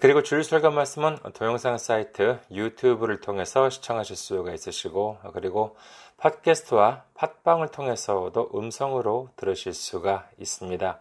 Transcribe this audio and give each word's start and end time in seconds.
그리고 0.00 0.22
주일 0.22 0.42
설교 0.42 0.70
말씀은 0.70 1.18
동영상 1.34 1.78
사이트 1.78 2.40
유튜브를 2.50 3.20
통해서 3.20 3.70
시청하실 3.70 4.16
수가 4.16 4.52
있으시고 4.52 5.18
그리고 5.32 5.76
팟캐스트와 6.16 7.04
팟빵을 7.14 7.68
통해서도 7.68 8.50
음성으로 8.54 9.30
들으실 9.36 9.72
수가 9.74 10.28
있습니다. 10.38 11.00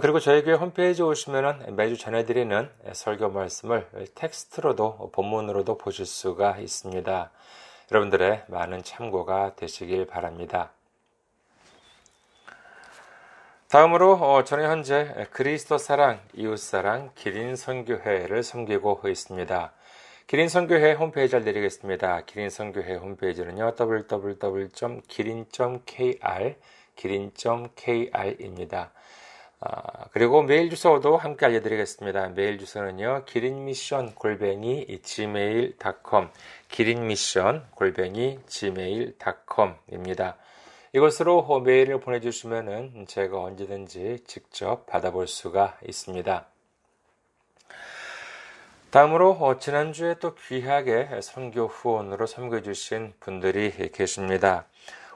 그리고 0.00 0.20
저희 0.20 0.42
교회 0.42 0.54
홈페이지 0.54 1.02
오시면 1.02 1.74
매주 1.76 1.98
전해드리는 1.98 2.70
설교 2.92 3.30
말씀을 3.30 3.88
텍스트로도 4.14 5.10
본문으로도 5.12 5.76
보실 5.76 6.06
수가 6.06 6.58
있습니다. 6.58 7.30
여러분들의 7.90 8.44
많은 8.46 8.84
참고가 8.84 9.54
되시길 9.56 10.06
바랍니다. 10.06 10.70
다음으로 13.72 14.12
어, 14.12 14.44
저는 14.44 14.68
현재 14.68 15.26
그리스도 15.30 15.78
사랑, 15.78 16.20
이웃 16.34 16.58
사랑, 16.58 17.10
기린 17.14 17.56
선교회를 17.56 18.42
섬기고 18.42 19.00
있습니다. 19.08 19.72
기린 20.26 20.50
선교회 20.50 20.92
홈페이지 20.92 21.34
알려드리겠습니다. 21.36 22.26
기린 22.26 22.50
선교회 22.50 22.96
홈페이지는요, 22.96 23.74
www.기린.kr, 23.80 24.74
기린.kr입니다. 26.96 28.90
아, 29.60 30.04
그리고 30.10 30.42
메일 30.42 30.68
주소도 30.68 31.16
함께 31.16 31.46
알려드리겠습니다. 31.46 32.28
메일 32.28 32.58
주소는요, 32.58 33.24
기린미션 33.24 34.16
골뱅이 34.16 35.00
gmail.com, 35.02 36.28
기린미션 36.68 37.68
골뱅이 37.70 38.38
gmail.com입니다. 38.46 40.36
이것으로 40.94 41.60
메일을 41.60 42.00
보내주시면 42.00 43.06
제가 43.08 43.40
언제든지 43.40 44.24
직접 44.26 44.84
받아볼 44.84 45.26
수가 45.26 45.78
있습니다. 45.88 46.46
다음으로 48.90 49.30
어, 49.30 49.58
지난주에 49.58 50.16
또 50.20 50.34
귀하게 50.34 51.08
선교 51.22 51.66
후원으로 51.66 52.26
섬겨주신 52.26 53.14
분들이 53.20 53.72
계십니다. 53.90 54.66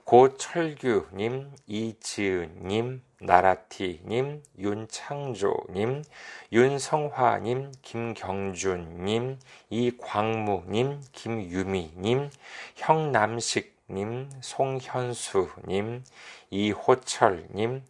고철규님, 0.04 1.50
이지은님, 1.66 3.02
나라티님, 3.20 4.42
윤창조님, 4.58 6.04
윤성화님, 6.52 7.72
김경준님, 7.82 9.38
이광무님, 9.69 11.00
김유미님, 11.12 12.30
형남식 12.77 13.75
님, 13.88 14.30
송현수 14.40 15.48
님, 15.66 16.04
이호철 16.50 17.46
님, 17.54 17.82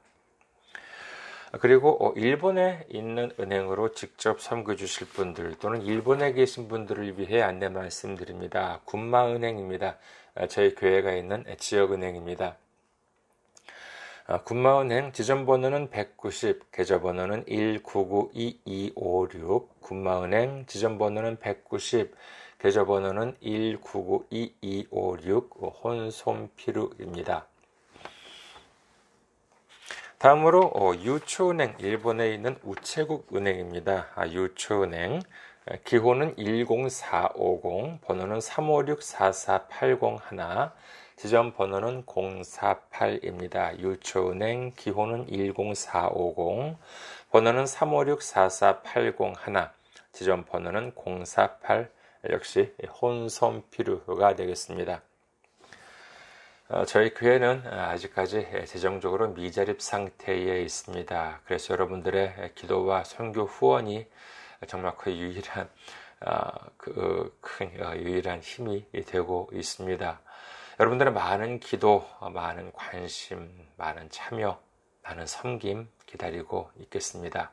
그리고 1.59 1.97
어, 2.05 2.13
일본에 2.15 2.85
있는 2.89 3.31
은행으로 3.39 3.93
직접 3.93 4.39
섬겨 4.39 4.75
주실 4.75 5.07
분들 5.07 5.55
또는 5.55 5.81
일본에 5.81 6.33
계신 6.33 6.67
분들을 6.67 7.17
위해 7.17 7.41
안내 7.41 7.69
말씀드립니다. 7.69 8.81
군마은행입니다. 8.85 9.97
아, 10.35 10.45
저희 10.47 10.75
교회가 10.75 11.13
있는 11.13 11.43
지역은행입니다. 11.57 12.55
아, 14.27 14.43
군마은행 14.43 15.11
지점번호는 15.11 15.89
190, 15.89 16.71
계좌번호는 16.71 17.45
1992256, 17.45 19.81
군마은행 19.81 20.67
지점번호는 20.67 21.39
190, 21.39 22.15
계좌번호는 22.59 23.37
1992256, 23.41 25.83
혼손피루입니다. 25.83 27.47
다음으로 30.19 30.71
어, 30.75 30.93
유초은행 30.95 31.75
일본에 31.79 32.33
있는 32.33 32.57
우체국 32.65 33.33
은행입니다. 33.33 34.09
아, 34.15 34.27
유초은행 34.27 35.21
기호는 35.85 36.35
10450 36.35 38.01
번호는 38.01 38.39
356-4480 38.39 40.73
지점 41.15 41.53
번호는 41.53 42.03
048입니다. 42.03 43.79
유초은행 43.79 44.73
기호는 44.75 45.27
10450 45.29 46.75
번호는 47.31 47.63
356-4480 47.63 49.69
지점 50.11 50.43
번호는 50.43 50.91
048 51.23 51.89
역시 52.29 52.73
혼선피루가 53.01 54.35
되겠습니다. 54.35 55.01
어, 56.71 56.85
저희 56.85 57.15
교회는 57.15 57.65
아직까지 57.65 58.47
재정적으로 58.67 59.29
미자립 59.29 59.81
상태에 59.81 60.61
있습니다. 60.61 61.41
그래서 61.43 61.73
여러분들의 61.73 62.51
기도와 62.53 63.03
선교 63.05 63.45
후원이 63.45 64.05
정말 64.67 64.95
그 64.95 65.11
유일한 65.11 65.67
어, 66.21 66.51
그큰 66.77 67.83
어, 67.83 67.95
유일한 67.95 68.41
힘이 68.41 68.85
되고 69.07 69.49
있습니다. 69.51 70.21
여러분들의 70.79 71.11
많은 71.11 71.59
기도, 71.59 72.05
많은 72.21 72.71
관심, 72.73 73.49
많은 73.77 74.11
참여, 74.11 74.61
많은 75.01 75.25
섬김 75.25 75.89
기다리고 76.05 76.69
있겠습니다. 76.81 77.51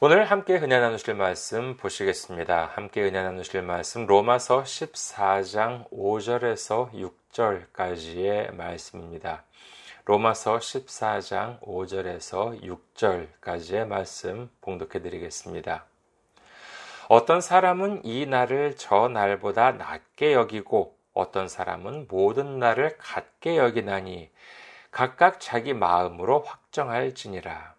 오늘 0.00 0.24
함께 0.24 0.56
은혜 0.56 0.80
나누실 0.80 1.14
말씀 1.14 1.76
보시겠습니다. 1.76 2.72
함께 2.74 3.02
은혜 3.02 3.22
나누실 3.22 3.62
말씀 3.62 4.06
로마서 4.06 4.64
14장 4.64 5.88
5절에서 5.90 6.90
6절까지의 7.32 8.56
말씀입니다. 8.56 9.44
로마서 10.04 10.58
14장 10.58 11.60
5절에서 11.60 12.60
6절까지의 12.92 13.86
말씀 13.86 14.50
봉독해 14.62 15.00
드리겠습니다. 15.00 15.84
어떤 17.08 17.40
사람은 17.40 18.04
이 18.04 18.26
날을 18.26 18.74
저 18.76 19.06
날보다 19.06 19.70
낮게 19.72 20.32
여기고 20.32 20.96
어떤 21.12 21.46
사람은 21.46 22.08
모든 22.10 22.58
날을 22.58 22.98
같게 22.98 23.58
여기나니 23.58 24.32
각각 24.90 25.38
자기 25.38 25.72
마음으로 25.72 26.40
확정할지니라. 26.40 27.74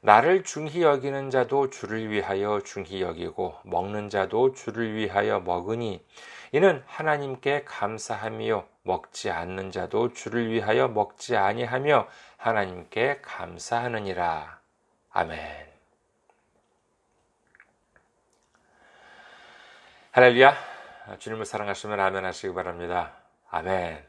나를 0.00 0.44
중히 0.44 0.82
여기는 0.82 1.30
자도 1.30 1.70
주를 1.70 2.10
위하여 2.10 2.60
중히 2.64 3.02
여기고 3.02 3.56
먹는 3.64 4.10
자도 4.10 4.52
주를 4.52 4.94
위하여 4.94 5.40
먹으니 5.40 6.04
이는 6.52 6.82
하나님께 6.86 7.64
감사하며 7.64 8.66
먹지 8.82 9.30
않는 9.30 9.70
자도 9.70 10.12
주를 10.12 10.50
위하여 10.50 10.88
먹지 10.88 11.36
아니하며 11.36 12.08
하나님께 12.36 13.20
감사하느니라. 13.22 14.58
아멘. 15.10 15.68
할렐루야. 20.12 20.56
주님을 21.18 21.44
사랑하시면 21.44 22.00
아멘 22.00 22.24
하시기 22.24 22.54
바랍니다. 22.54 23.12
아멘. 23.50 24.07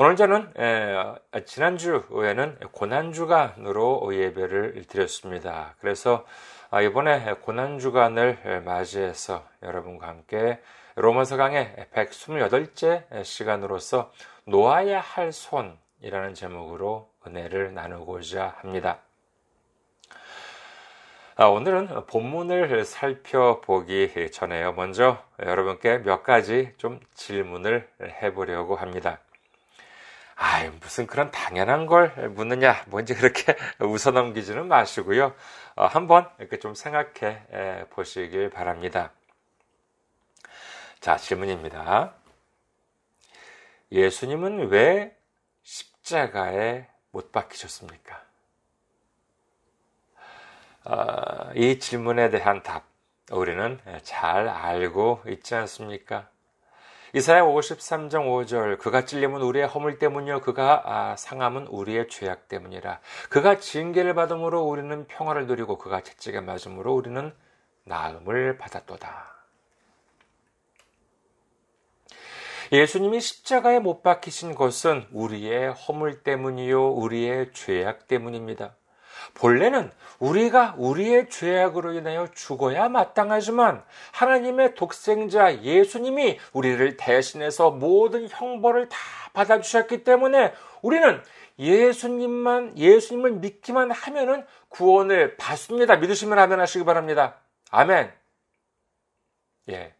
오늘 0.00 0.14
저는 0.14 0.52
에, 0.56 1.42
지난주에는 1.44 2.58
고난주간으로 2.70 4.14
예배를 4.14 4.84
드렸습니다. 4.86 5.74
그래서 5.80 6.24
아, 6.70 6.80
이번에 6.80 7.34
고난주간을 7.40 8.62
맞이해서 8.64 9.44
여러분과 9.64 10.06
함께 10.06 10.62
로마서 10.94 11.36
강의 11.36 11.74
128째 11.92 13.24
시간으로서 13.24 14.12
놓아야 14.44 15.00
할 15.00 15.32
손이라는 15.32 16.34
제목으로 16.34 17.10
은혜를 17.26 17.74
나누고자 17.74 18.54
합니다. 18.58 19.00
아, 21.34 21.46
오늘은 21.46 22.06
본문을 22.06 22.84
살펴보기 22.84 24.30
전에요. 24.30 24.74
먼저 24.74 25.20
여러분께 25.44 26.04
몇 26.04 26.22
가지 26.22 26.72
좀 26.76 27.00
질문을 27.14 27.88
해보려고 28.22 28.76
합니다. 28.76 29.18
아, 30.40 30.70
무슨 30.80 31.08
그런 31.08 31.32
당연한 31.32 31.86
걸 31.86 32.10
묻느냐, 32.30 32.84
뭔지 32.86 33.12
그렇게 33.12 33.56
웃어 33.82 34.12
넘기지는 34.12 34.68
마시고요. 34.68 35.34
어, 35.74 35.86
한번 35.86 36.30
이렇게 36.38 36.60
좀 36.60 36.76
생각해 36.76 37.86
보시길 37.90 38.48
바랍니다. 38.50 39.10
자, 41.00 41.16
질문입니다. 41.16 42.14
예수님은 43.90 44.68
왜 44.68 45.16
십자가에 45.64 46.86
못 47.10 47.32
박히셨습니까? 47.32 48.22
어, 50.84 51.50
이 51.56 51.80
질문에 51.80 52.30
대한 52.30 52.62
답, 52.62 52.84
우리는 53.32 53.80
잘 54.04 54.48
알고 54.48 55.24
있지 55.26 55.56
않습니까? 55.56 56.28
이사야 57.14 57.42
53장 57.42 58.26
5절 58.26 58.78
그가 58.78 59.04
찔림은 59.04 59.40
우리의 59.40 59.66
허물 59.66 59.98
때문이요 59.98 60.40
그가 60.40 60.82
아, 60.84 61.16
상함은 61.16 61.66
우리의 61.68 62.08
죄악 62.08 62.48
때문이라 62.48 63.00
그가 63.30 63.58
징계를 63.58 64.14
받음으로 64.14 64.62
우리는 64.62 65.06
평화를 65.06 65.46
누리고 65.46 65.78
그가 65.78 66.02
채찍에 66.02 66.40
맞음으로 66.40 66.94
우리는 66.94 67.32
나음을 67.84 68.58
받았도다. 68.58 69.38
예수님이 72.70 73.20
십자가에 73.20 73.78
못 73.78 74.02
박히신 74.02 74.54
것은 74.54 75.06
우리의 75.10 75.72
허물 75.72 76.22
때문이요 76.22 76.90
우리의 76.90 77.52
죄악 77.54 78.06
때문입니다. 78.06 78.76
본래는 79.34 79.90
우리가 80.18 80.74
우리의 80.78 81.28
죄악으로 81.28 81.92
인하여 81.92 82.28
죽어야 82.34 82.88
마땅하지만 82.88 83.84
하나님의 84.12 84.74
독생자 84.74 85.62
예수님이 85.62 86.38
우리를 86.52 86.96
대신해서 86.96 87.70
모든 87.70 88.28
형벌을 88.28 88.88
다 88.88 88.98
받아주셨기 89.32 90.04
때문에 90.04 90.52
우리는 90.82 91.22
예수님만, 91.58 92.78
예수님을 92.78 93.32
믿기만 93.32 93.90
하면은 93.90 94.44
구원을 94.68 95.36
받습니다. 95.36 95.96
믿으시면 95.96 96.38
아멘 96.38 96.60
하시기 96.60 96.84
바랍니다. 96.84 97.36
아멘. 97.70 98.12
예. 99.70 99.94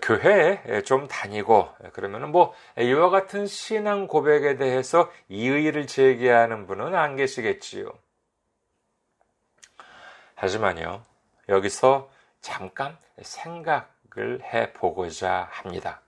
교회에 0.00 0.82
좀 0.84 1.06
다니고 1.06 1.68
그러면은 1.92 2.30
뭐 2.30 2.54
이와 2.78 3.10
같은 3.10 3.46
신앙 3.46 4.06
고백에 4.06 4.56
대해서 4.56 5.10
이의를 5.28 5.86
제기하는 5.86 6.66
분은 6.66 6.94
안 6.94 7.16
계시겠지요. 7.16 7.92
하지만요, 10.42 11.04
여기서 11.48 12.10
잠깐 12.40 12.98
생각을 13.22 14.42
해 14.42 14.72
보고자 14.72 15.48
합니다. 15.52 16.00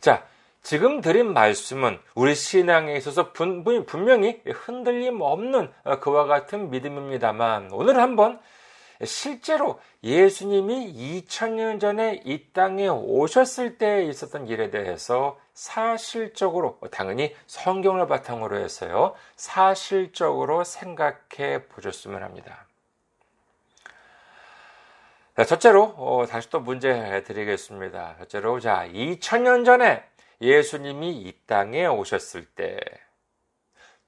자, 0.00 0.24
지금 0.62 1.00
드린 1.00 1.32
말씀은 1.32 1.98
우리 2.14 2.36
신앙에 2.36 2.94
있어서 2.96 3.32
분명히 3.32 4.40
흔들림 4.46 5.20
없는 5.20 5.72
그와 6.00 6.26
같은 6.26 6.70
믿음입니다만 6.70 7.70
오늘 7.72 8.00
한번 8.00 8.38
실제로 9.04 9.80
예수님이 10.04 11.24
2000년 11.26 11.80
전에 11.80 12.22
이 12.24 12.52
땅에 12.52 12.86
오셨을 12.86 13.78
때 13.78 14.04
있었던 14.04 14.46
일에 14.46 14.70
대해서 14.70 15.38
사실적으로 15.52 16.78
당연히 16.92 17.34
성경을 17.48 18.06
바탕으로 18.06 18.56
해서요 18.58 19.16
사실적으로 19.34 20.62
생각해 20.62 21.66
보셨으면 21.68 22.22
합니다. 22.22 22.67
자, 25.38 25.44
첫째로 25.44 25.94
어, 25.98 26.26
다시 26.28 26.50
또 26.50 26.58
문제 26.58 27.22
드리겠습니다. 27.24 28.16
첫째로 28.18 28.58
자 28.58 28.88
2000년 28.88 29.64
전에 29.64 30.02
예수님이 30.40 31.12
이 31.12 31.32
땅에 31.46 31.86
오셨을 31.86 32.44
때 32.44 32.80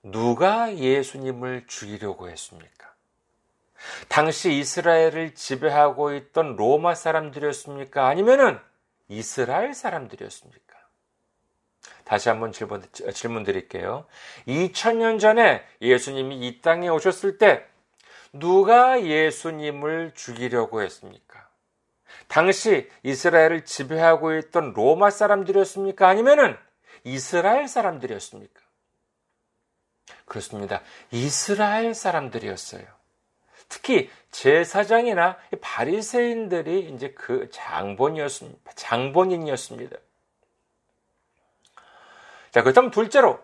누가 0.02 0.74
예수님을 0.74 1.68
죽이려고 1.68 2.28
했습니까? 2.28 2.92
당시 4.08 4.54
이스라엘을 4.54 5.36
지배하고 5.36 6.14
있던 6.14 6.56
로마 6.56 6.96
사람들이었습니까? 6.96 8.08
아니면은 8.08 8.58
이스라엘 9.06 9.72
사람들이었습니까? 9.72 10.76
다시 12.02 12.28
한번 12.28 12.50
질문, 12.50 12.82
질문 13.14 13.44
드릴게요. 13.44 14.04
2000년 14.48 15.20
전에 15.20 15.64
예수님이 15.80 16.48
이 16.48 16.60
땅에 16.60 16.88
오셨을 16.88 17.38
때 17.38 17.70
누가 18.32 19.02
예수님을 19.02 20.12
죽이려고 20.14 20.82
했습니까? 20.82 21.48
당시 22.28 22.88
이스라엘을 23.02 23.64
지배하고 23.64 24.36
있던 24.36 24.72
로마 24.72 25.10
사람들이었습니까? 25.10 26.08
아니면은 26.08 26.56
이스라엘 27.04 27.66
사람들이었습니까? 27.66 28.60
그렇습니다. 30.26 30.80
이스라엘 31.10 31.94
사람들이었어요. 31.94 32.84
특히 33.68 34.10
제사장이나 34.30 35.38
바리새인들이 35.60 36.90
이제 36.92 37.12
그 37.12 37.50
장본이었습니다. 37.50 38.72
장본인이었습니다. 38.74 39.96
자, 42.50 42.62
그다음 42.62 42.90
둘째로 42.90 43.40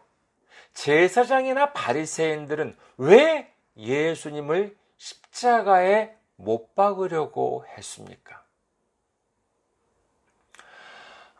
제사장이나 0.75 1.73
바리새인들은 1.73 2.77
왜 2.99 3.53
예수님을 3.77 4.77
십자가에 4.97 6.15
못 6.37 6.75
박으려고 6.75 7.65
했습니까? 7.77 8.43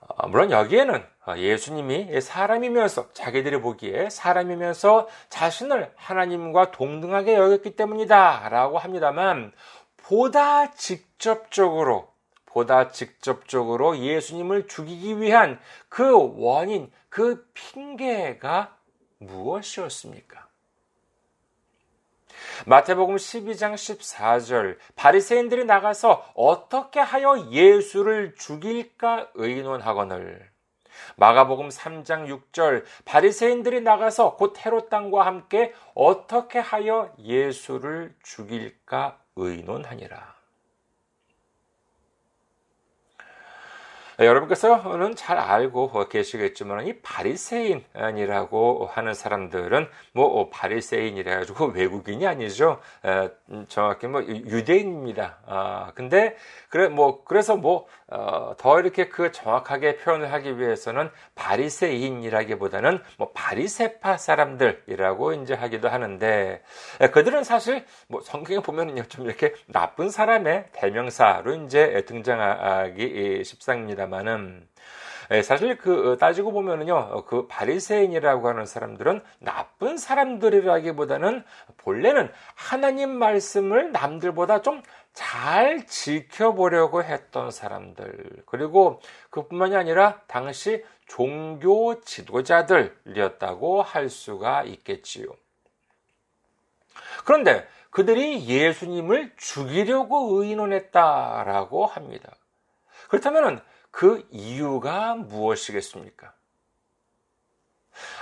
아, 0.01 0.29
물론 0.29 0.51
여기에는 0.51 1.05
예수님이 1.37 2.21
사람이면서 2.21 3.13
자기들이 3.13 3.61
보기에 3.61 4.09
사람이면서 4.11 5.09
자신을 5.29 5.93
하나님과 5.97 6.71
동등하게 6.71 7.35
여겼기 7.35 7.75
때문이다 7.75 8.49
라고 8.49 8.79
합니다만 8.79 9.53
보다 9.97 10.71
직접적으로 10.71 12.15
보다 12.47 12.91
직접적으로 12.91 13.99
예수님을 13.99 14.69
죽이기 14.69 15.21
위한 15.21 15.61
그 15.89 16.15
원인, 16.39 16.91
그 17.09 17.47
핑계가 17.53 18.77
무엇이었습니까? 19.19 20.47
마태복음 22.67 23.17
12장 23.17 23.75
14절 23.75 24.77
바리새인들이 24.95 25.65
나가서 25.65 26.33
어떻게 26.35 27.01
하여 27.01 27.49
예수를 27.51 28.35
죽일까 28.37 29.31
의논하거늘 29.35 30.51
마가복음 31.17 31.69
3장 31.69 32.27
6절 32.53 32.85
바리새인들이 33.05 33.81
나가서 33.81 34.37
곧 34.37 34.55
헤롯 34.65 34.89
땅과 34.91 35.27
함께 35.27 35.75
어떻게 35.95 36.59
하여 36.59 37.15
예수를 37.19 38.15
죽일까 38.23 39.19
의논하니라. 39.37 40.36
여러분께서는 44.19 45.15
잘 45.15 45.39
알고 45.39 46.09
계시겠지만 46.09 46.87
이 46.87 46.95
바리새인이라고 47.01 48.89
하는 48.91 49.13
사람들은 49.15 49.89
뭐 50.13 50.49
바리새인이라 50.49 51.39
가지고 51.39 51.67
외국인이 51.77 52.27
아니죠. 52.27 52.81
음, 53.51 53.67
정확히 53.69 54.07
뭐 54.07 54.23
유대인입니다. 54.23 55.39
아 55.47 55.93
근데 55.95 56.37
그래 56.71 56.89
뭐 56.89 57.25
그래서 57.25 57.57
뭐더 57.57 57.87
어, 58.09 58.81
이렇게 58.81 59.09
그 59.09 59.33
정확하게 59.33 59.97
표현을 59.99 60.33
하기 60.33 60.59
위해서는 60.59 61.11
바리새인이라기보다는 61.35 63.03
뭐 63.19 63.33
바리세파 63.35 64.17
사람들이라고 64.17 65.35
이제 65.35 65.55
하기도 65.55 65.89
하는데 65.89 66.63
그들은 67.13 67.45
사실 67.45 67.85
뭐 68.09 68.21
성경에 68.23 68.61
보면은요 68.61 69.05
좀 69.05 69.27
이렇게 69.27 69.55
나쁜 69.67 70.09
사람의 70.09 70.67
대명사로 70.73 71.55
이제 71.65 72.03
등장하기 72.07 73.43
쉽습니다. 73.45 74.06
합니다만은 74.07 74.69
예, 75.33 75.43
사실 75.43 75.77
그 75.77 76.13
어, 76.13 76.17
따지고 76.17 76.53
보면은요 76.53 77.25
그 77.27 77.47
바리새인이라고 77.49 78.49
하는 78.49 78.65
사람들은 78.65 79.23
나쁜 79.41 79.99
사람들이라기보다는 79.99 81.43
본래는 81.79 82.31
하나님 82.55 83.11
말씀을 83.11 83.93
남들보다 83.93 84.63
좀 84.63 84.83
잘 85.17 85.87
지켜보려고 85.87 87.03
했던 87.03 87.51
사람들 87.51 88.43
그리고 88.45 89.01
그뿐만이 89.31 89.75
아니라 89.75 90.21
당시 90.27 90.85
종교 91.07 92.03
지도자들이었다고 92.03 93.81
할 93.81 94.11
수가 94.11 94.65
있겠지요. 94.65 95.29
그런데 97.25 97.67
그들이 97.89 98.47
예수님을 98.47 99.33
죽이려고 99.39 100.43
의논했다라고 100.43 101.87
합니다. 101.87 102.37
그렇다면 103.09 103.63
그 103.97 104.29
이유가 104.31 105.15
무엇이겠습니까? 105.15 106.35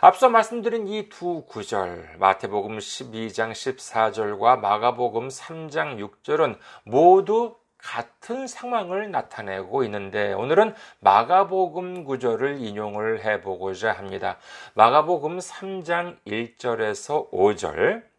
앞서 0.03 0.29
말씀드린 0.29 0.87
이 0.87 1.09
두 1.09 1.45
구절, 1.49 2.15
마태복음 2.21 2.79
12장 2.79 3.51
14절과 3.51 4.61
마가복음 4.61 5.27
3장 5.27 5.99
6절은 5.99 6.59
모두 6.85 7.57
같은 7.77 8.47
상황을 8.47 9.11
나타내고 9.11 9.83
있는데 9.83 10.33
오늘은 10.35 10.77
마가복음 11.01 12.05
구절을 12.05 12.61
인용을 12.61 13.25
해보고자 13.25 13.91
합니다. 13.95 14.39
마가복음 14.75 15.39
3장 15.39 16.19
1절에서 16.25 17.33
5절. 17.33 18.14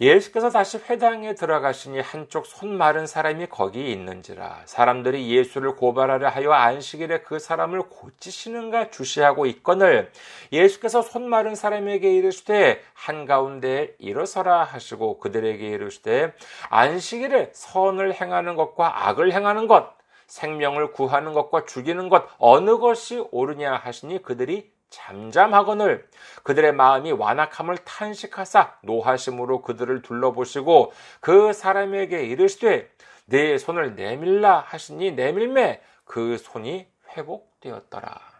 예수께서 0.00 0.50
다시 0.50 0.78
회당에 0.78 1.34
들어가시니 1.34 2.00
한쪽 2.00 2.46
손 2.46 2.76
마른 2.76 3.06
사람이 3.06 3.46
거기 3.46 3.90
있는지라. 3.92 4.62
사람들이 4.66 5.30
예수를 5.30 5.76
고발하려 5.76 6.28
하여 6.28 6.52
안식일에 6.52 7.20
그 7.20 7.38
사람을 7.38 7.84
고치시는가 7.88 8.90
주시하고 8.90 9.46
있거늘. 9.46 10.10
예수께서 10.52 11.00
손 11.00 11.28
마른 11.28 11.54
사람에게 11.54 12.14
이르시되 12.14 12.82
한가운데 12.92 13.94
일어서라 13.98 14.64
하시고 14.64 15.18
그들에게 15.18 15.66
이르시되 15.66 16.34
안식일에 16.68 17.50
선을 17.54 18.12
행하는 18.20 18.54
것과 18.54 19.08
악을 19.08 19.32
행하는 19.32 19.66
것 19.66 19.96
생명을 20.26 20.92
구하는 20.92 21.32
것과 21.32 21.64
죽이는 21.66 22.08
것 22.08 22.28
어느 22.38 22.78
것이 22.78 23.24
옳으냐 23.30 23.74
하시니 23.76 24.22
그들이 24.22 24.75
잠잠하거늘 24.90 26.08
그들의 26.42 26.72
마음이 26.72 27.12
완악함을 27.12 27.78
탄식하사 27.78 28.78
노하심으로 28.82 29.62
그들을 29.62 30.02
둘러보시고 30.02 30.92
그 31.20 31.52
사람에게 31.52 32.24
이르시되 32.24 32.90
내 33.26 33.58
손을 33.58 33.96
내밀라 33.96 34.60
하시니 34.60 35.12
내밀매 35.12 35.82
그 36.04 36.38
손이 36.38 36.86
회복되었더라. 37.16 38.36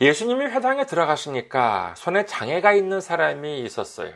예수님이 0.00 0.46
회당에 0.46 0.86
들어가시니까 0.86 1.94
손에 1.96 2.24
장애가 2.24 2.72
있는 2.72 3.00
사람이 3.00 3.60
있었어요. 3.62 4.12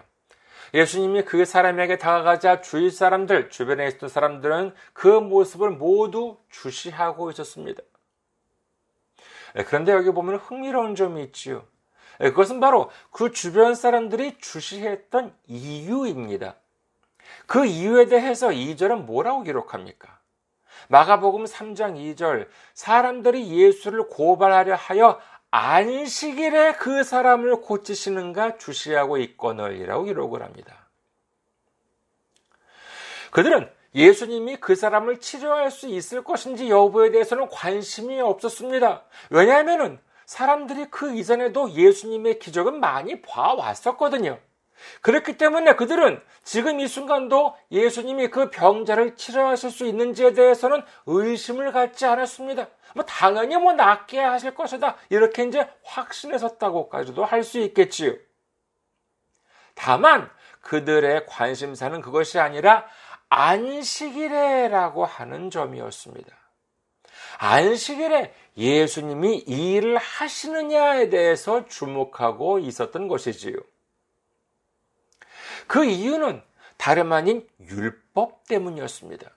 예수님이 0.75 1.23
그 1.23 1.45
사람에게 1.45 1.99
다가가자 1.99 2.63
주위 2.63 2.91
사람들, 2.91 3.51
주변에 3.51 3.87
있던 3.89 4.09
사람들은 4.09 4.75
그 4.93 5.07
모습을 5.09 5.71
모두 5.71 6.39
주시하고 6.51 7.31
있었습니다. 7.31 7.83
예, 9.57 9.65
그런데 9.65 9.93
여기 9.93 10.11
보면 10.11 10.37
흥미로운 10.37 10.95
점이 10.95 11.23
있지요. 11.25 11.65
예, 12.21 12.31
그것은 12.31 12.61
바로 12.61 12.91
그 13.11 13.33
주변 13.33 13.75
사람들이 13.75 14.39
주시했던 14.39 15.35
이유입니다. 15.47 16.57
그 17.47 17.65
이유에 17.65 18.07
대해서 18.07 18.49
2절은 18.49 19.05
뭐라고 19.05 19.43
기록합니까? 19.43 20.19
마가복음 20.89 21.45
3장 21.45 21.97
2절 21.97 22.49
사람들이 22.75 23.49
예수를 23.51 24.09
고발하려 24.09 24.75
하여 24.75 25.21
안식일에 25.51 26.75
그 26.75 27.05
사람을 27.05 27.61
고치시는가 27.61 28.57
주시하고 28.57 29.19
있거늘이라고 29.19 30.05
기록을 30.05 30.43
합니다. 30.43 30.89
그들은 33.31 33.71
예수님이 33.95 34.57
그 34.57 34.75
사람을 34.75 35.21
치료할 35.21 35.71
수 35.71 35.87
있을 35.87 36.25
것인지 36.25 36.71
여부에 36.71 37.11
대해서는 37.11 37.49
관심이 37.49 38.21
없었습니다. 38.21 39.05
왜냐하면 39.31 40.01
사람들이 40.25 40.87
그 40.91 41.15
이전에도 41.15 41.71
예수님의 41.73 42.39
기적은 42.39 42.81
많이 42.81 43.21
봐왔었거든요. 43.21 44.39
그렇기 45.01 45.37
때문에 45.37 45.77
그들은 45.77 46.21
지금 46.43 46.81
이 46.81 46.89
순간도 46.89 47.55
예수님이 47.71 48.29
그 48.29 48.51
병자를 48.51 49.15
치료하실 49.15 49.71
수 49.71 49.85
있는지에 49.87 50.33
대해서는 50.33 50.83
의심을 51.07 51.71
갖지 51.71 52.05
않았습니다. 52.07 52.69
뭐 52.95 53.05
당연히 53.05 53.57
뭐 53.57 53.75
낫게 53.75 54.19
하실 54.19 54.55
것이다. 54.55 54.97
이렇게 55.11 55.45
이제 55.45 55.69
확신했었다고까지도 55.85 57.25
할 57.25 57.45
수 57.45 57.59
있겠지요. 57.61 58.15
다만 59.75 60.31
그들의 60.63 61.27
관심사는 61.27 62.01
그것이 62.01 62.39
아니라 62.39 62.87
안식일에라고 63.35 65.07
하는 65.07 65.49
점이었습니다. 65.49 66.37
안식일에 67.39 68.35
예수님이 68.59 69.39
일을 69.39 69.97
하시느냐에 69.97 71.09
대해서 71.09 71.67
주목하고 71.67 72.59
있었던 72.59 73.09
것이지요. 73.09 73.57
그 75.67 75.87
이유는 75.87 76.43
다름 76.77 77.13
아닌 77.13 77.49
율법 77.59 78.47
때문이었습니다. 78.49 79.31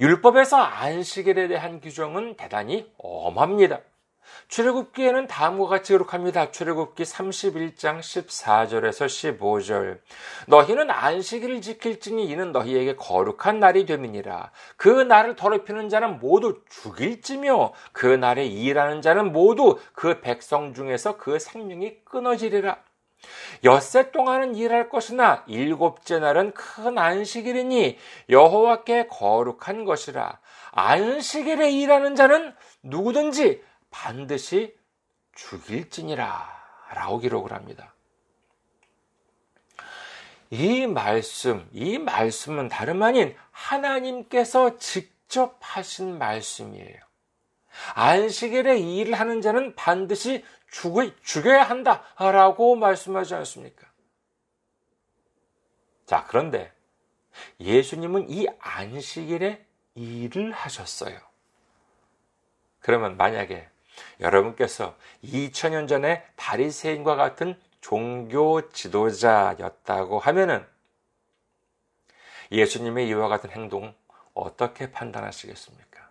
율법에서 0.00 0.56
안식일에 0.56 1.46
대한 1.46 1.80
규정은 1.80 2.36
대단히 2.36 2.92
엄합니다. 2.98 3.78
출애굽기에는 4.48 5.26
다음과 5.26 5.66
같이 5.66 5.92
기록합니다. 5.92 6.50
출애굽기 6.50 7.02
31장 7.02 8.00
14절에서 8.00 9.06
15절. 9.38 9.98
너희는 10.46 10.90
안식일을 10.90 11.60
지킬지니 11.60 12.26
이는 12.26 12.52
너희에게 12.52 12.96
거룩한 12.96 13.60
날이 13.60 13.86
됨이니라. 13.86 14.50
그 14.76 14.88
날을 14.88 15.36
더럽히는 15.36 15.88
자는 15.88 16.18
모두 16.18 16.60
죽일지며 16.68 17.72
그 17.92 18.06
날에 18.06 18.46
일하는 18.46 19.02
자는 19.02 19.32
모두 19.32 19.78
그 19.92 20.20
백성 20.20 20.74
중에서 20.74 21.16
그 21.16 21.38
생명이 21.38 22.04
끊어지리라. 22.04 22.78
엿새 23.64 24.10
동안은 24.12 24.54
일할 24.54 24.88
것이나 24.88 25.44
일곱째 25.46 26.18
날은 26.18 26.52
큰 26.52 26.98
안식일이니 26.98 27.98
여호와께 28.30 29.08
거룩한 29.08 29.84
것이라. 29.84 30.38
안식일에 30.72 31.70
일하는 31.70 32.14
자는 32.14 32.54
누구든지 32.82 33.62
반드시 33.90 34.76
죽일지니라 35.34 36.58
라고 36.94 37.18
기록을 37.18 37.52
합니다. 37.52 37.94
이 40.50 40.86
말씀, 40.86 41.68
이 41.72 41.98
말씀은 41.98 42.68
다름 42.68 43.02
아닌 43.02 43.36
하나님께서 43.50 44.78
직접 44.78 45.58
하신 45.60 46.18
말씀이에요. 46.18 47.08
안식일에 47.94 48.78
일을 48.78 49.14
하는 49.14 49.40
자는 49.40 49.74
반드시 49.74 50.44
죽어, 50.70 51.10
죽여야 51.22 51.62
한다. 51.62 52.02
라고 52.18 52.76
말씀하지 52.76 53.34
않습니까? 53.36 53.86
자, 56.06 56.24
그런데 56.28 56.72
예수님은 57.60 58.30
이 58.30 58.46
안식일에 58.58 59.64
일을 59.94 60.52
하셨어요. 60.52 61.18
그러면 62.80 63.16
만약에 63.16 63.68
여러분께서 64.20 64.94
2000년 65.24 65.88
전에 65.88 66.24
바리새인과 66.36 67.16
같은 67.16 67.58
종교 67.80 68.68
지도자였다고 68.70 70.18
하면은 70.18 70.66
예수님의 72.50 73.08
이와 73.08 73.28
같은 73.28 73.50
행동 73.50 73.94
어떻게 74.34 74.90
판단하시겠습니까? 74.90 76.08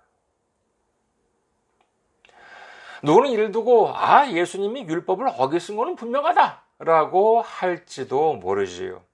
누구는 3.04 3.32
이를 3.32 3.52
두고 3.52 3.90
아 3.96 4.30
예수님이 4.30 4.82
율법을 4.88 5.28
어기신 5.38 5.76
것은 5.76 5.96
분명하다라고 5.96 7.42
할지도 7.42 8.34
모르지요. 8.36 9.07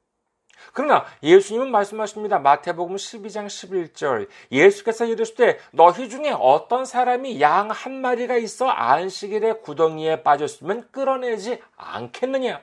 그러나 0.72 1.06
예수님은 1.22 1.70
말씀하십니다. 1.72 2.40
마태복음 2.40 2.96
12장 2.96 3.48
11절. 3.48 4.30
예수께서 4.52 5.06
이르시되 5.06 5.60
너희 5.72 6.10
중에 6.10 6.32
어떤 6.32 6.86
사람이 6.86 7.42
양 7.42 7.74
한 7.74 8.02
마리가 8.02 8.38
있어 8.38 8.68
안식일에 8.68 9.54
구덩이에 9.54 10.24
빠졌으면 10.24 10.88
끌어내지 10.92 11.62
않겠느냐? 11.76 12.62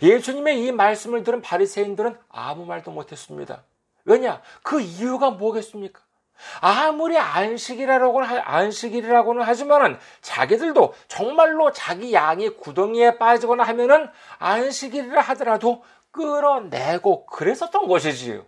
예수님의 0.00 0.64
이 0.64 0.72
말씀을 0.72 1.24
들은 1.24 1.42
바리새인들은 1.42 2.16
아무 2.28 2.64
말도 2.64 2.90
못했습니다. 2.90 3.64
왜냐? 4.04 4.40
그 4.62 4.80
이유가 4.80 5.30
뭐겠습니까? 5.30 6.00
아무리 6.60 7.18
안식이라고는 7.18 8.40
안식일이라고는 8.44 9.42
하지만은 9.42 9.98
자기들도 10.20 10.94
정말로 11.08 11.72
자기 11.72 12.12
양이 12.12 12.48
구덩이에 12.48 13.18
빠지거나 13.18 13.64
하면은 13.64 14.08
안식일이라 14.38 15.20
하더라도 15.20 15.82
끌어내고 16.10 17.26
그랬었던 17.26 17.86
것이지요. 17.86 18.44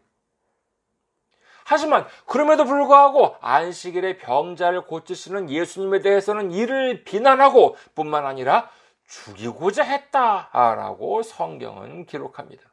하지만 1.65 2.05
그럼에도 2.27 2.65
불구하고 2.65 3.37
안식일에 3.41 4.19
병자를 4.19 4.87
고치시는 4.87 5.51
예수님에 5.51 6.01
대해서는 6.01 6.51
이를 6.51 7.05
비난하고 7.05 7.77
뿐만 7.95 8.27
아니라 8.27 8.69
죽이고자 9.07 9.85
했다라고 9.85 11.23
성경은 11.23 12.07
기록합니다. 12.07 12.70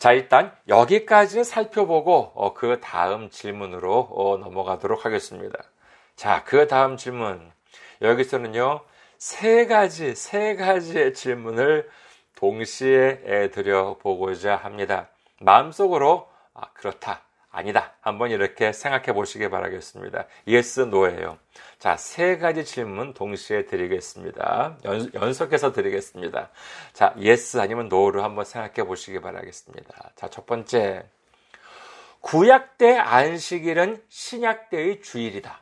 자, 0.00 0.12
일단 0.12 0.50
여기까지 0.66 1.44
살펴보고 1.44 2.32
어, 2.34 2.54
그 2.54 2.80
다음 2.80 3.28
질문으로 3.28 4.08
어, 4.10 4.38
넘어가도록 4.38 5.04
하겠습니다. 5.04 5.58
자, 6.16 6.42
그 6.44 6.66
다음 6.66 6.96
질문. 6.96 7.52
여기서는요, 8.00 8.80
세 9.18 9.66
가지, 9.66 10.14
세 10.14 10.56
가지의 10.56 11.12
질문을 11.12 11.90
동시에 12.34 13.50
드려보고자 13.52 14.56
합니다. 14.56 15.10
마음속으로, 15.38 16.26
아, 16.54 16.72
그렇다. 16.72 17.20
아니다. 17.50 17.94
한번 18.00 18.30
이렇게 18.30 18.72
생각해 18.72 19.12
보시기 19.12 19.50
바라겠습니다. 19.50 20.26
yes, 20.46 20.80
no예요. 20.82 21.38
자, 21.78 21.96
세 21.96 22.38
가지 22.38 22.64
질문 22.64 23.12
동시에 23.12 23.66
드리겠습니다. 23.66 24.78
연, 24.84 25.32
속해서 25.32 25.72
드리겠습니다. 25.72 26.50
자, 26.92 27.12
yes 27.16 27.58
아니면 27.58 27.86
no를 27.86 28.22
한번 28.22 28.44
생각해 28.44 28.86
보시기 28.86 29.20
바라겠습니다. 29.20 30.12
자, 30.14 30.28
첫 30.28 30.46
번째. 30.46 31.04
구약 32.20 32.78
때 32.78 32.96
안식일은 32.96 34.04
신약 34.08 34.70
때의 34.70 35.02
주일이다. 35.02 35.60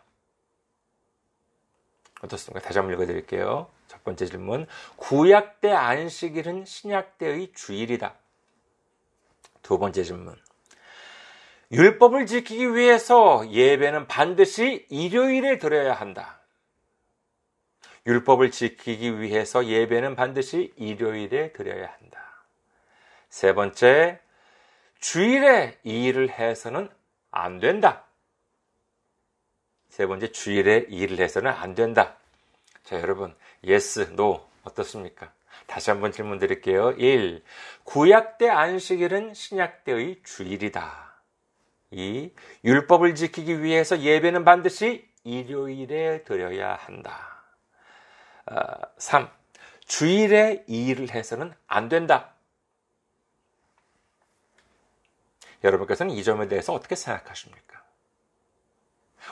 어떻습니까? 2.21 2.67
다시 2.67 2.79
한번 2.79 2.95
읽어 2.95 3.07
드릴게요. 3.07 3.71
첫 3.87 4.05
번째 4.05 4.27
질문. 4.27 4.67
구약 4.97 5.63
때 5.63 5.73
안식일은 5.73 6.67
신약 6.67 7.17
때의 7.17 7.53
주일이다. 7.55 8.15
두 9.63 9.79
번째 9.79 10.03
질문. 10.03 10.37
율법을 11.71 12.27
지키기 12.27 12.75
위해서 12.75 13.47
예배는 13.51 14.07
반드시 14.07 14.87
일요일에 14.89 15.59
드려야 15.59 15.93
한다. 15.93 16.41
율법을 18.07 18.51
지키기 18.51 19.21
위해서 19.21 19.67
예배는 19.67 20.17
반드시 20.17 20.73
일요일에 20.77 21.53
드려야 21.53 21.91
한다. 22.01 22.47
세 23.29 23.53
번째, 23.53 24.19
주일에 24.99 25.79
이 25.85 26.07
일을 26.07 26.31
해서는 26.31 26.89
안 27.31 27.61
된다. 27.61 28.05
세 29.91 30.07
번째, 30.07 30.33
주일에 30.33 30.87
이 30.89 31.01
일을 31.01 31.19
해서는 31.19 31.51
안 31.51 31.75
된다. 31.75 32.17
자, 32.85 32.99
여러분, 32.99 33.35
yes, 33.63 34.13
no 34.13 34.41
어떻습니까? 34.65 35.31
다시 35.67 35.91
한번 35.91 36.13
질문 36.13 36.39
드릴게요. 36.39 36.93
1. 36.93 37.43
구약 37.85 38.39
때 38.39 38.49
안식일은 38.49 39.35
신약 39.35 39.85
때의 39.85 40.23
주일이다. 40.25 41.08
이 41.91 42.31
율법을 42.65 43.15
지키기 43.15 43.63
위해서 43.63 44.01
예배는 44.01 44.45
반드시 44.45 45.09
일요일에 45.25 46.25
드려야 46.25 46.75
한다. 46.75 47.43
3. 48.99 49.25
어, 49.25 49.31
주일에 49.87 50.65
이 50.67 50.89
일을 50.89 51.11
해서는 51.11 51.53
안 51.67 51.89
된다. 51.89 52.35
여러분께서는 55.65 56.15
이 56.15 56.23
점에 56.23 56.49
대해서 56.49 56.73
어떻게 56.73 56.95
생각하십니까? 56.95 57.83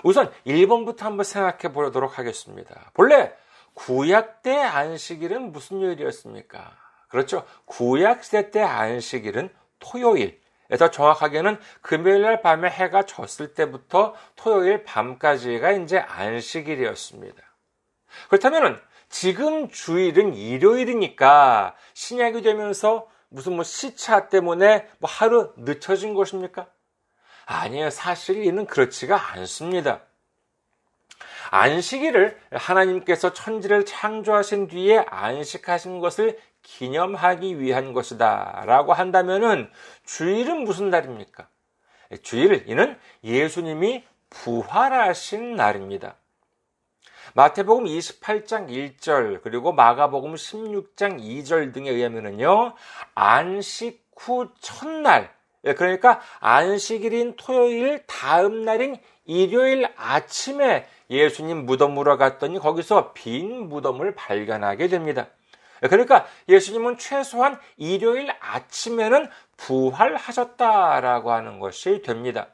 우선 0.03 0.33
1번부터 0.47 1.01
한번 1.01 1.25
생각해 1.25 1.73
보도록 1.73 2.19
하겠습니다. 2.19 2.91
본래 2.95 3.33
구약 3.75 4.43
때 4.43 4.57
안식일은 4.57 5.53
무슨 5.53 5.83
요일이었습니까? 5.83 6.77
그렇죠. 7.09 7.47
구약 7.67 8.25
시대 8.25 8.51
때 8.51 8.63
안식일은 8.63 9.55
토요일, 9.79 10.41
더 10.78 10.90
정확하게는 10.90 11.58
금요일 11.80 12.23
날 12.23 12.42
밤에 12.42 12.68
해가 12.68 13.04
졌을 13.04 13.54
때부터 13.54 14.14
토요일 14.35 14.85
밤까지가 14.85 15.73
이제 15.73 15.99
안식일이었습니다. 15.99 17.42
그렇다면 18.28 18.80
지금 19.08 19.68
주일은 19.68 20.35
일요일이니까 20.35 21.75
신약이 21.94 22.42
되면서 22.42 23.08
무슨 23.28 23.54
뭐 23.54 23.64
시차 23.64 24.28
때문에 24.28 24.88
뭐 24.99 25.08
하루 25.08 25.52
늦춰진 25.56 26.14
것입니까? 26.14 26.66
아니에요. 27.44 27.90
사실 27.90 28.44
이는 28.44 28.66
그렇지가 28.66 29.35
않습니다. 29.35 30.02
안식일을 31.50 32.38
하나님께서 32.53 33.33
천지를 33.33 33.85
창조하신 33.85 34.69
뒤에 34.69 35.05
안식하신 35.09 36.01
것을 36.01 36.38
기념하기 36.62 37.61
위한 37.61 37.92
것이다. 37.92 38.64
라고 38.66 38.92
한다면은 38.92 39.70
주일은 40.05 40.64
무슨 40.64 40.90
날입니까? 40.90 41.49
주일, 42.23 42.64
이는 42.66 42.99
예수님이 43.23 44.05
부활하신 44.31 45.55
날입니다. 45.57 46.16
마태복음 47.35 47.85
28장 47.85 48.68
1절, 48.68 49.42
그리고 49.42 49.73
마가복음 49.73 50.35
16장 50.35 51.20
2절 51.20 51.73
등에 51.73 51.90
의하면은요, 51.90 52.75
안식 53.14 54.07
후 54.16 54.49
첫날, 54.61 55.35
예, 55.64 55.75
그러니까 55.75 56.20
안식일인 56.40 57.35
토요일 57.37 58.05
다음 58.07 58.62
날인 58.62 58.97
일요일 59.25 59.88
아침에 59.97 60.87
예수님 61.11 61.66
무덤으로 61.66 62.19
갔더니 62.19 62.59
거기서 62.59 63.12
빈 63.12 63.69
무덤을 63.69 64.14
발견하게 64.14 64.88
됩니다. 64.88 65.29
그러니까 65.81 66.27
예수님은 66.49 66.99
최소한 66.99 67.59
일요일 67.77 68.31
아침에는 68.40 69.29
부활하셨다라고 69.57 71.33
하는 71.33 71.61
것이 71.61 72.03
됩니다. 72.03 72.49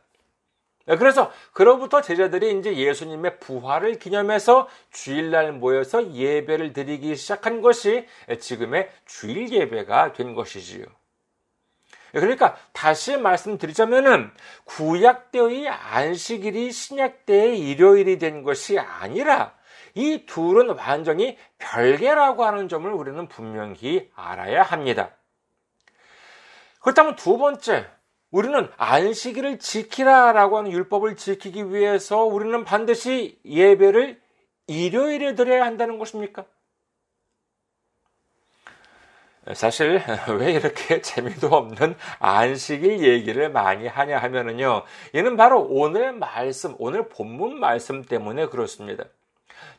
그래서 0.87 1.31
그로부터 1.53 2.01
제자들이 2.01 2.59
이제 2.59 2.77
예수님의 2.77 3.39
부활을 3.39 3.99
기념해서 4.01 4.69
주일날 4.91 5.53
모여서 5.53 6.13
예배를 6.13 6.73
드리기 6.73 7.15
시작한 7.15 7.61
것이 7.61 8.07
지금의 8.41 8.91
주일 9.07 9.53
예배가 9.53 10.13
된 10.13 10.35
것이지요. 10.35 10.85
그러니까 12.13 12.57
다시 12.73 13.17
말씀드리자면은 13.17 14.31
구약 14.65 15.33
때의 15.33 15.69
안식일이 15.69 16.71
신약 16.71 17.27
때의 17.27 17.59
일요일이 17.59 18.19
된 18.19 18.43
것이 18.43 18.79
아니라 18.79 19.55
이 19.95 20.25
둘은 20.27 20.71
완전히 20.77 21.39
별개라고 21.59 22.45
하는 22.45 22.69
점을 22.69 22.91
우리는 22.91 23.29
분명히 23.29 24.11
알아야 24.15 24.63
합니다. 24.63 25.11
그렇다면 26.81 27.17
두 27.17 27.39
번째, 27.39 27.87
우리는 28.31 28.69
안식일을 28.77 29.59
지키라라고 29.59 30.59
하는 30.59 30.73
율법을 30.73 31.17
지키기 31.17 31.73
위해서 31.73 32.25
우리는 32.25 32.65
반드시 32.65 33.39
예배를 33.45 34.21
일요일에 34.67 35.35
드려야 35.35 35.65
한다는 35.65 35.99
것입니까? 35.99 36.45
사실 39.55 40.01
왜 40.39 40.53
이렇게 40.53 41.01
재미도 41.03 41.49
없는 41.49 41.97
안식일 42.21 43.01
얘기를 43.01 43.51
많이 43.51 43.89
하냐 43.89 44.19
하면은요. 44.19 44.85
이는 45.13 45.37
바로 45.37 45.61
오늘 45.69 46.13
말씀, 46.13 46.75
오늘 46.79 47.09
본문 47.09 47.59
말씀 47.59 48.05
때문에 48.05 48.47
그렇습니다. 48.47 49.05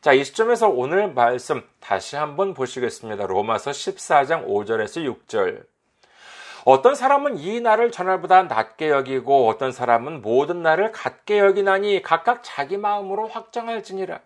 자, 0.02 0.12
이 0.12 0.22
시점에서 0.22 0.68
오늘 0.68 1.12
말씀 1.12 1.62
다시 1.80 2.16
한번 2.16 2.52
보시겠습니다. 2.52 3.26
로마서 3.26 3.70
14장 3.70 4.46
5절에서 4.46 5.26
6절. 5.26 5.64
어떤 6.66 6.94
사람은 6.94 7.38
이 7.38 7.60
날을 7.60 7.90
전날보다 7.90 8.44
낮게 8.44 8.88
여기고 8.88 9.48
어떤 9.48 9.72
사람은 9.72 10.22
모든 10.22 10.62
날을 10.62 10.92
같게 10.92 11.38
여기나니 11.38 12.02
각각 12.02 12.40
자기 12.42 12.76
마음으로 12.76 13.28
확정할지니라. 13.28 14.20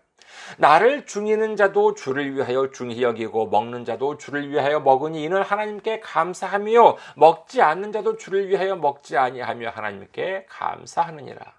나를 0.56 1.06
중이는 1.06 1.56
자도 1.56 1.94
주를 1.94 2.34
위하여 2.34 2.70
중히 2.70 3.02
여기고 3.02 3.48
먹는 3.48 3.84
자도 3.84 4.18
주를 4.18 4.50
위하여 4.50 4.80
먹으니 4.80 5.22
이는 5.22 5.42
하나님께 5.42 6.00
감사하며 6.00 6.96
먹지 7.16 7.62
않는 7.62 7.92
자도 7.92 8.16
주를 8.16 8.48
위하여 8.48 8.76
먹지 8.76 9.16
아니하며 9.16 9.70
하나님께 9.70 10.46
감사하느니라. 10.48 11.58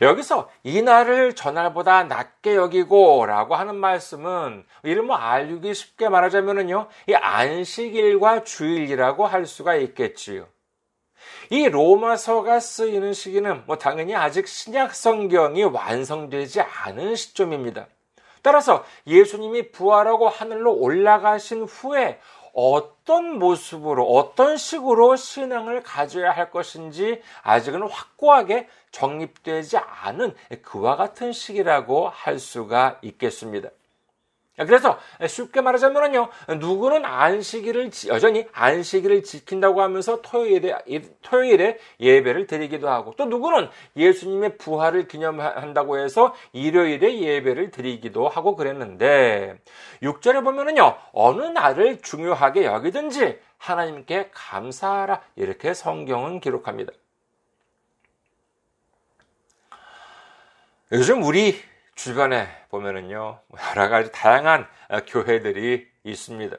여기서 0.00 0.50
이 0.64 0.82
날을 0.82 1.34
전날보다 1.34 2.04
낮게 2.04 2.56
여기고 2.56 3.24
라고 3.26 3.54
하는 3.54 3.76
말씀은 3.76 4.64
뭐 5.06 5.16
알기 5.16 5.74
쉽게 5.74 6.08
말하자면은요, 6.08 6.88
이 7.08 7.14
안식일과 7.14 8.42
주일이라고 8.42 9.26
할 9.26 9.46
수가 9.46 9.76
있겠지요. 9.76 10.48
이 11.50 11.68
로마서가 11.68 12.60
쓰이는 12.60 13.12
시기는 13.12 13.62
뭐 13.66 13.76
당연히 13.76 14.14
아직 14.14 14.46
신약 14.46 14.94
성경이 14.94 15.64
완성되지 15.64 16.60
않은 16.60 17.16
시점입니다. 17.16 17.86
따라서 18.42 18.84
예수님이 19.06 19.70
부활하고 19.70 20.28
하늘로 20.28 20.74
올라가신 20.74 21.62
후에 21.62 22.18
어떤 22.54 23.38
모습으로, 23.38 24.04
어떤 24.04 24.56
식으로 24.56 25.16
신앙을 25.16 25.82
가져야 25.82 26.32
할 26.32 26.50
것인지 26.50 27.22
아직은 27.42 27.82
확고하게 27.82 28.68
정립되지 28.90 29.78
않은 29.78 30.34
그와 30.60 30.96
같은 30.96 31.32
시기라고 31.32 32.08
할 32.08 32.38
수가 32.38 32.98
있겠습니다. 33.02 33.70
그래서 34.56 34.98
쉽게 35.26 35.62
말하자면요, 35.62 36.28
누구는 36.60 37.06
안식일을 37.06 37.90
여전히 38.08 38.46
안식일을 38.52 39.22
지킨다고 39.22 39.80
하면서 39.80 40.20
토요일에 40.20 40.76
토요일에 41.22 41.78
예배를 41.98 42.46
드리기도 42.46 42.88
하고 42.90 43.14
또 43.16 43.24
누구는 43.24 43.70
예수님의 43.96 44.58
부활을 44.58 45.08
기념한다고 45.08 45.98
해서 45.98 46.34
일요일에 46.52 47.20
예배를 47.20 47.70
드리기도 47.70 48.28
하고 48.28 48.54
그랬는데 48.54 49.58
6절에 50.02 50.44
보면은요 50.44 50.96
어느 51.12 51.42
날을 51.42 52.02
중요하게 52.02 52.64
여기든지 52.64 53.40
하나님께 53.56 54.30
감사하라. 54.32 55.22
이렇게 55.36 55.72
성경은 55.72 56.40
기록합니다. 56.40 56.92
요즘 60.90 61.22
우리 61.22 61.58
주변에 61.94 62.48
보면은요, 62.70 63.40
여러 63.70 63.88
가지 63.88 64.10
다양한 64.12 64.66
교회들이 65.06 65.88
있습니다. 66.04 66.56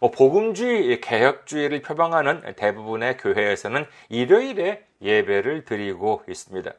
뭐 0.00 0.10
복음주의, 0.10 1.00
개혁주의를 1.00 1.82
표방하는 1.82 2.54
대부분의 2.56 3.18
교회에서는 3.18 3.86
일요일에 4.08 4.84
예배를 5.00 5.64
드리고 5.64 6.24
있습니다. 6.28 6.72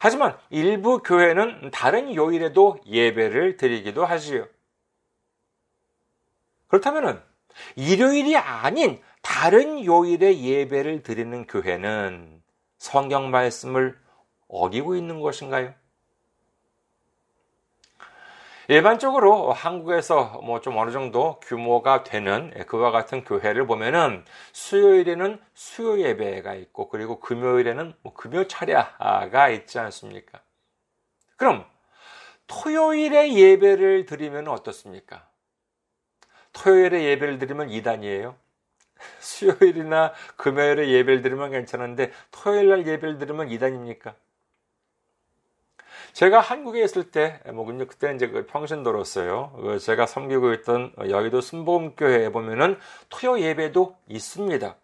하지만 0.00 0.36
일부 0.50 0.98
교회는 0.98 1.70
다른 1.70 2.14
요일에도 2.14 2.78
예배를 2.86 3.56
드리기도 3.56 4.04
하지요. 4.04 4.46
그렇다면 6.66 7.22
일요일이 7.76 8.36
아닌 8.36 9.00
다른 9.22 9.84
요일에 9.84 10.38
예배를 10.40 11.02
드리는 11.02 11.46
교회는 11.46 12.42
성경 12.78 13.30
말씀을 13.30 13.96
어기고 14.48 14.96
있는 14.96 15.20
것인가요? 15.20 15.72
일반적으로 18.68 19.52
한국에서 19.52 20.40
뭐 20.44 20.60
좀 20.62 20.76
어느 20.78 20.90
정도 20.92 21.40
규모가 21.40 22.04
되는 22.04 22.52
그와 22.66 22.90
같은 22.92 23.24
교회를 23.24 23.66
보면은 23.66 24.24
수요일에는 24.52 25.40
수요 25.54 26.00
예배가 26.00 26.54
있고 26.54 26.88
그리고 26.88 27.18
금요일에는 27.20 27.94
뭐 28.02 28.14
금요 28.14 28.46
차례가 28.46 29.48
있지 29.48 29.78
않습니까? 29.80 30.40
그럼 31.36 31.64
토요일에 32.46 33.34
예배를 33.34 34.06
드리면 34.06 34.48
어떻습니까? 34.48 35.26
토요일에 36.52 37.04
예배를 37.04 37.38
드리면 37.38 37.70
이단이에요. 37.70 38.36
수요일이나 39.20 40.12
금요일에 40.36 40.88
예배를 40.88 41.22
드리면 41.22 41.50
괜찮은데 41.50 42.12
토요일 42.30 42.68
날 42.68 42.86
예배를 42.86 43.18
드리면 43.18 43.50
이단입니까? 43.50 44.14
제가 46.12 46.40
한국에 46.40 46.82
있을 46.84 47.10
때, 47.10 47.40
뭐, 47.52 47.64
그때 47.64 48.14
이제 48.14 48.28
그 48.28 48.46
평신도로서요. 48.46 49.52
그 49.62 49.78
제가 49.78 50.06
섬기고 50.06 50.52
있던 50.54 50.92
여의도 51.08 51.40
순복음교회에 51.40 52.30
보면은 52.30 52.78
토요 53.08 53.40
예배도 53.40 53.96
있습니다. 54.08 54.76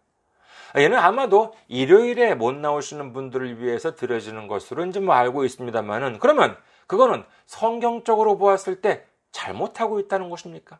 얘는 0.77 0.99
아마도 0.99 1.55
일요일에 1.69 2.35
못 2.35 2.55
나오시는 2.55 3.13
분들을 3.13 3.63
위해서 3.63 3.95
드려지는 3.95 4.49
것으로 4.49 4.85
이제 4.87 5.01
뭐 5.01 5.15
알고 5.15 5.45
있습니다만은 5.45 6.19
그러면 6.19 6.57
그거는 6.87 7.25
성경적으로 7.47 8.37
보았을 8.37 8.81
때 8.81 9.05
잘못하고 9.31 10.01
있다는 10.01 10.31
것입니까? 10.31 10.79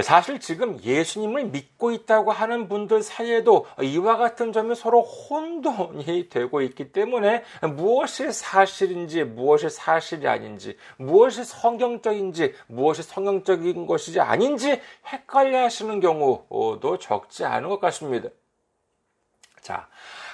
사실 0.00 0.40
지금 0.40 0.80
예수님을 0.82 1.46
믿고 1.46 1.90
있다고 1.92 2.32
하는 2.32 2.68
분들 2.68 3.02
사이에도 3.02 3.66
이와 3.82 4.16
같은 4.16 4.52
점이 4.52 4.74
서로 4.74 5.02
혼돈이 5.02 6.28
되고 6.30 6.62
있기 6.62 6.92
때문에 6.92 7.44
무엇이 7.74 8.32
사실인지 8.32 9.24
무엇이 9.24 9.68
사실이 9.68 10.26
아닌지 10.26 10.76
무엇이 10.96 11.44
성경적인지 11.44 12.54
무엇이 12.68 13.02
성경적인 13.02 13.86
것이지 13.86 14.20
아닌지 14.20 14.80
헷갈려 15.06 15.64
하시는 15.64 16.00
경우도 16.00 16.98
적지 16.98 17.44
않은 17.44 17.68
것 17.68 17.80
같습니다. 17.80 18.30
자, 19.60 19.88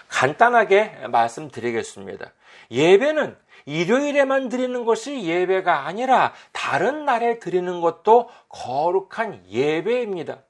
간단하게 0.08 1.08
말씀드리겠습니다. 1.08 2.32
예배는 2.70 3.36
일요일에만 3.68 4.48
드리는 4.48 4.87
것이 4.87 5.24
예배가 5.24 5.87
아니라 5.87 6.33
다른 6.52 7.04
날에 7.04 7.38
드리는 7.38 7.83
것도 7.83 8.31
거룩한 8.48 9.44
예배입니다. 9.46 10.42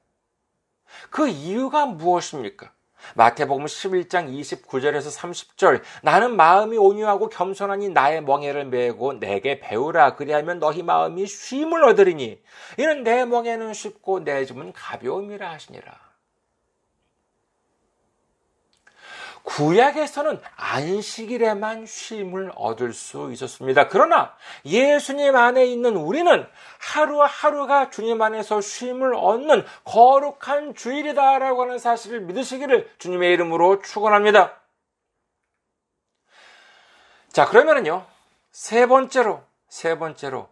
그 1.09 1.27
이유가 1.27 1.85
무엇입니까? 1.85 2.71
마태복음 3.15 3.65
11장 3.65 4.33
29절에서 4.39 5.17
30절 5.17 5.81
나는 6.01 6.37
마음이 6.37 6.77
온유하고 6.77 7.27
겸손하니 7.27 7.89
나의 7.89 8.23
멍에를 8.23 8.65
메고 8.65 9.11
내게 9.11 9.59
배우라 9.59 10.15
그리하면 10.15 10.59
너희 10.59 10.81
마음이 10.81 11.27
쉼을 11.27 11.83
얻으리니 11.83 12.41
이는 12.77 13.03
내 13.03 13.25
멍에는 13.25 13.73
쉽고 13.73 14.23
내 14.23 14.45
짐은 14.45 14.71
가벼움이라 14.71 15.49
하시니라. 15.49 16.08
구약에서는 19.49 20.39
안식일에만 20.55 21.87
쉼을 21.87 22.51
얻을 22.55 22.93
수 22.93 23.31
있었습니다. 23.31 23.87
그러나 23.87 24.35
예수님 24.63 25.35
안에 25.35 25.65
있는 25.65 25.95
우리는 25.95 26.45
하루하루가 26.79 27.89
주님 27.89 28.21
안에서 28.21 28.61
쉼을 28.61 29.15
얻는 29.15 29.65
거룩한 29.85 30.75
주일이다라고 30.75 31.63
하는 31.63 31.79
사실을 31.79 32.21
믿으시기를 32.21 32.91
주님의 32.99 33.33
이름으로 33.33 33.81
축원합니다. 33.81 34.61
자, 37.31 37.45
그러면은요. 37.45 38.05
세 38.51 38.85
번째로 38.85 39.43
세 39.67 39.97
번째로 39.97 40.49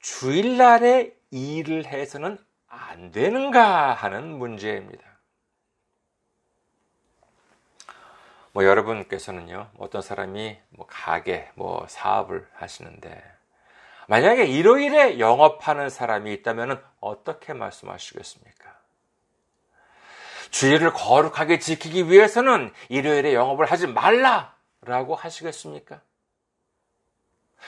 주일날에 0.00 1.14
일을 1.30 1.86
해서는 1.86 2.38
안 2.68 3.10
되는가 3.10 3.94
하는 3.94 4.38
문제입니다. 4.38 5.13
뭐 8.54 8.64
여러분께서는요, 8.64 9.68
어떤 9.78 10.00
사람이 10.00 10.56
뭐 10.70 10.86
가게, 10.86 11.50
뭐 11.56 11.84
사업을 11.88 12.48
하시는데, 12.54 13.20
만약에 14.06 14.44
일요일에 14.44 15.18
영업하는 15.18 15.90
사람이 15.90 16.32
있다면 16.34 16.80
어떻게 17.00 17.52
말씀하시겠습니까? 17.52 18.72
주일을 20.50 20.92
거룩하게 20.92 21.58
지키기 21.58 22.08
위해서는 22.08 22.72
일요일에 22.90 23.34
영업을 23.34 23.66
하지 23.66 23.88
말라라고 23.88 25.16
하시겠습니까? 25.16 26.00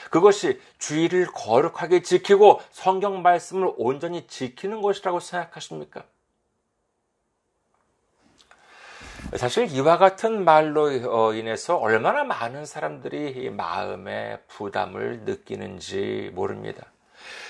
그것이 0.09 0.61
주일을 0.77 1.25
거룩하게 1.25 2.01
지키고 2.01 2.61
성경 2.71 3.21
말씀을 3.23 3.73
온전히 3.75 4.25
지키는 4.27 4.81
것이라고 4.81 5.19
생각하십니까? 5.19 6.05
사실 9.35 9.67
이와 9.69 9.97
같은 9.97 10.45
말로 10.45 10.83
어, 11.11 11.33
인해서 11.33 11.75
얼마나 11.75 12.23
많은 12.23 12.65
사람들이 12.65 13.49
마음의 13.49 14.39
부담을 14.47 15.21
느끼는지 15.25 16.31
모릅니다. 16.33 16.85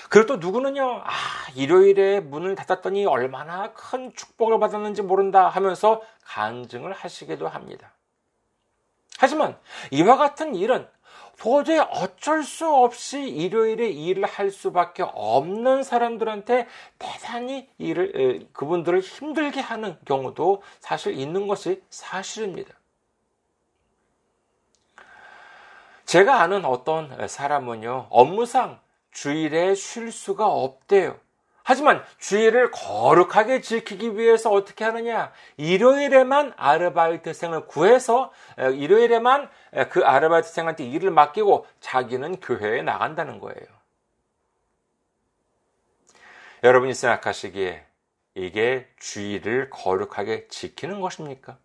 그리고 0.08 0.26
또 0.26 0.36
누구는요, 0.36 1.02
아, 1.04 1.10
일요일에 1.54 2.20
문을 2.20 2.56
닫았더니 2.56 3.06
얼마나 3.06 3.72
큰 3.74 4.12
축복을 4.14 4.58
받았는지 4.58 5.02
모른다 5.02 5.48
하면서 5.48 6.02
간증을 6.24 6.92
하시기도 6.92 7.46
합니다. 7.46 7.92
하지만 9.18 9.56
이와 9.90 10.16
같은 10.16 10.54
일은 10.54 10.88
도저히 11.38 11.78
어쩔 11.78 12.42
수 12.42 12.68
없이 12.68 13.20
일요일에 13.28 13.88
일을 13.88 14.24
할 14.24 14.50
수밖에 14.50 15.04
없는 15.04 15.84
사람들한테 15.84 16.66
대단히 16.98 17.68
일을, 17.78 18.48
그분들을 18.52 19.00
힘들게 19.00 19.60
하는 19.60 19.96
경우도 20.04 20.62
사실 20.80 21.18
있는 21.18 21.46
것이 21.46 21.82
사실입니다. 21.90 22.74
제가 26.06 26.40
아는 26.40 26.64
어떤 26.64 27.28
사람은요, 27.28 28.08
업무상 28.10 28.80
주일에 29.12 29.74
쉴 29.74 30.10
수가 30.10 30.46
없대요. 30.48 31.20
하지만 31.68 32.02
주일을 32.16 32.70
거룩하게 32.70 33.60
지키기 33.60 34.16
위해서 34.16 34.50
어떻게 34.50 34.86
하느냐? 34.86 35.34
일요일에만 35.58 36.54
아르바이트생을 36.56 37.66
구해서 37.66 38.32
일요일에만 38.56 39.50
그 39.90 40.02
아르바이트생한테 40.02 40.84
일을 40.86 41.10
맡기고 41.10 41.66
자기는 41.80 42.40
교회에 42.40 42.80
나간다는 42.80 43.38
거예요. 43.38 43.66
여러분이 46.64 46.94
생각하시기에 46.94 47.84
이게 48.34 48.88
주일을 48.98 49.68
거룩하게 49.68 50.48
지키는 50.48 51.02
것입니까? 51.02 51.58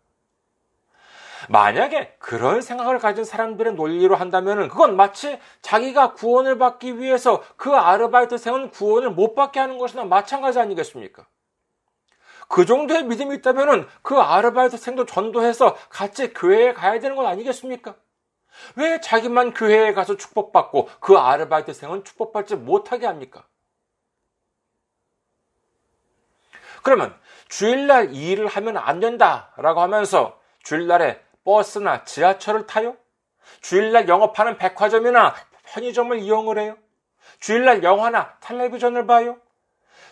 만약에 1.49 2.15
그런 2.19 2.61
생각을 2.61 2.99
가진 2.99 3.23
사람들의 3.23 3.73
논리로 3.73 4.15
한다면 4.15 4.67
그건 4.67 4.95
마치 4.95 5.39
자기가 5.61 6.13
구원을 6.13 6.57
받기 6.57 6.99
위해서 6.99 7.43
그 7.55 7.71
아르바이트생은 7.71 8.71
구원을 8.71 9.11
못 9.11 9.35
받게 9.35 9.59
하는 9.59 9.77
것이나 9.77 10.05
마찬가지 10.05 10.59
아니겠습니까? 10.59 11.25
그 12.47 12.65
정도의 12.65 13.05
믿음이 13.05 13.37
있다면 13.37 13.87
그 14.01 14.19
아르바이트생도 14.19 15.05
전도해서 15.05 15.75
같이 15.89 16.33
교회에 16.33 16.73
가야 16.73 16.99
되는 16.99 17.15
건 17.15 17.25
아니겠습니까? 17.25 17.95
왜 18.75 18.99
자기만 19.01 19.53
교회에 19.53 19.93
가서 19.93 20.15
축복받고 20.15 20.89
그 20.99 21.17
아르바이트생은 21.17 22.03
축복받지 22.03 22.55
못하게 22.55 23.07
합니까? 23.07 23.45
그러면 26.83 27.17
주일날 27.47 28.13
일을 28.13 28.47
하면 28.47 28.77
안 28.77 28.99
된다라고 28.99 29.81
하면서 29.81 30.39
주일날에 30.63 31.23
버스나 31.43 32.03
지하철을 32.03 32.67
타요? 32.67 32.97
주일날 33.61 34.07
영업하는 34.07 34.57
백화점이나 34.57 35.35
편의점을 35.63 36.17
이용을 36.19 36.59
해요? 36.59 36.77
주일날 37.39 37.83
영화나 37.83 38.37
텔레비전을 38.39 39.05
봐요? 39.05 39.37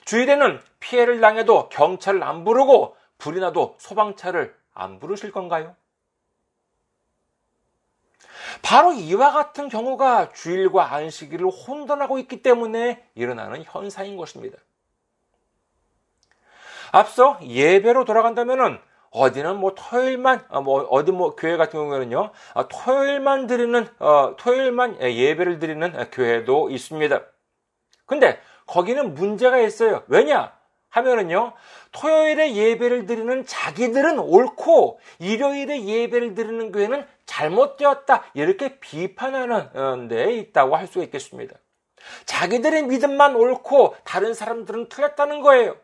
주일에는 0.06 0.62
피해를 0.80 1.22
당해도 1.22 1.70
경찰을 1.70 2.24
안 2.24 2.44
부르고 2.44 2.98
불이 3.18 3.40
나도 3.40 3.76
소방차를 3.78 4.56
안 4.74 5.00
부르실 5.00 5.32
건가요? 5.32 5.76
바로 8.62 8.94
이와 8.94 9.32
같은 9.32 9.70
경우가 9.70 10.32
주일과 10.34 10.94
안식일을 10.94 11.48
혼돈하고 11.48 12.20
있기 12.20 12.42
때문에 12.42 13.06
일어나는 13.16 13.64
현상인 13.64 14.18
것입니다. 14.18 14.58
앞서 16.92 17.40
예배로 17.42 18.06
돌아간다면은 18.06 18.80
어디는 19.12 19.58
뭐 19.58 19.74
토요일만 19.76 20.46
어, 20.50 20.62
뭐 20.62 20.82
어디 20.90 21.12
뭐 21.12 21.36
교회 21.36 21.58
같은 21.58 21.80
경우에는요 21.80 22.32
아, 22.54 22.68
토요일만 22.68 23.48
드리는 23.48 23.88
어, 24.00 24.36
토요일만 24.38 25.02
예배를 25.02 25.60
드리는 25.60 25.92
교회도 26.12 26.70
있습니다. 26.70 27.22
근데 28.06 28.40
거기는 28.66 29.14
문제가 29.14 29.60
있어요. 29.60 30.04
왜냐? 30.08 30.54
하면은요, 30.90 31.54
토요일에 31.94 32.54
예배를 32.54 33.06
드리는 33.06 33.46
자기들은 33.46 34.20
옳고, 34.20 35.00
일요일에 35.20 35.86
예배를 35.86 36.36
드리는 36.36 36.72
교회는 36.72 37.08
잘못되었다. 37.26 38.26
이렇게 38.34 38.78
비판하는 38.80 40.10
데 40.10 40.34
있다고 40.36 40.76
할 40.76 40.88
수 40.88 41.02
있겠습니다. 41.04 41.56
자기들의 42.26 42.84
믿음만 42.84 43.36
옳고, 43.36 43.96
다른 44.04 44.34
사람들은 44.34 44.90
틀렸다는 44.90 45.40
거예요. 45.42 45.78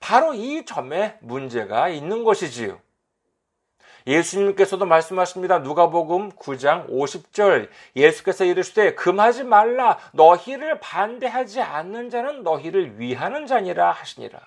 바로 0.00 0.34
이 0.34 0.64
점에 0.64 1.18
문제가 1.20 1.88
있는 1.88 2.24
것이지요. 2.24 2.80
예수님께서도 4.06 4.86
말씀하십니다. 4.86 5.58
누가복음 5.58 6.30
9장 6.30 6.88
50절 6.88 7.68
예수께서 7.94 8.44
이르시되 8.44 8.94
금하지 8.94 9.44
말라 9.44 9.98
너희를 10.12 10.80
반대하지 10.80 11.60
않는 11.60 12.08
자는 12.08 12.42
너희를 12.42 12.98
위하는 12.98 13.46
자니라 13.46 13.92
하시니라. 13.92 14.40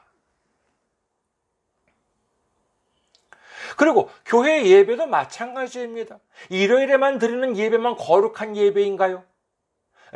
그리고 3.78 4.10
교회 4.26 4.66
예배도 4.66 5.08
마찬가지입니다. 5.08 6.20
일요일에만 6.50 7.20
드리는 7.20 7.56
예배만 7.56 7.96
거룩한 7.96 8.58
예배인가요? 8.58 9.24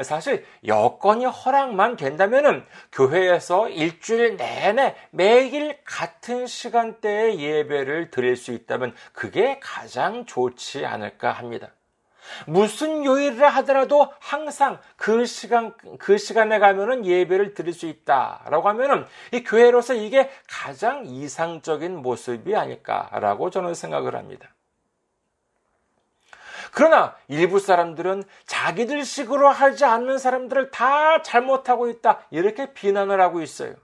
사실 0.03 0.45
여건이 0.65 1.25
허락만 1.25 1.97
된다면은 1.97 2.65
교회에서 2.91 3.69
일주일 3.69 4.37
내내 4.37 4.95
매일 5.11 5.77
같은 5.83 6.47
시간대에 6.47 7.37
예배를 7.37 8.11
드릴 8.11 8.35
수 8.35 8.51
있다면 8.51 8.93
그게 9.13 9.59
가장 9.59 10.25
좋지 10.25 10.85
않을까 10.85 11.31
합니다. 11.31 11.71
무슨 12.45 13.05
요일을 13.05 13.47
하더라도 13.47 14.11
항상 14.19 14.79
그 14.95 15.25
시간 15.25 15.73
그 15.97 16.17
시간에 16.17 16.59
가면은 16.59 17.05
예배를 17.05 17.53
드릴 17.53 17.73
수 17.73 17.87
있다라고 17.87 18.67
하면은 18.69 19.05
이 19.31 19.43
교회로서 19.43 19.93
이게 19.93 20.29
가장 20.47 21.05
이상적인 21.05 21.97
모습이 21.97 22.55
아닐까라고 22.55 23.49
저는 23.49 23.73
생각을 23.73 24.15
합니다. 24.15 24.49
그러나 26.71 27.15
일부 27.27 27.59
사람들은 27.59 28.23
자기들 28.45 29.03
식으로 29.05 29.49
하지 29.49 29.85
않는 29.85 30.17
사람들을 30.17 30.71
다 30.71 31.21
잘못하고 31.21 31.89
있다. 31.89 32.21
이렇게 32.31 32.73
비난을 32.73 33.19
하고 33.21 33.41
있어요. 33.41 33.75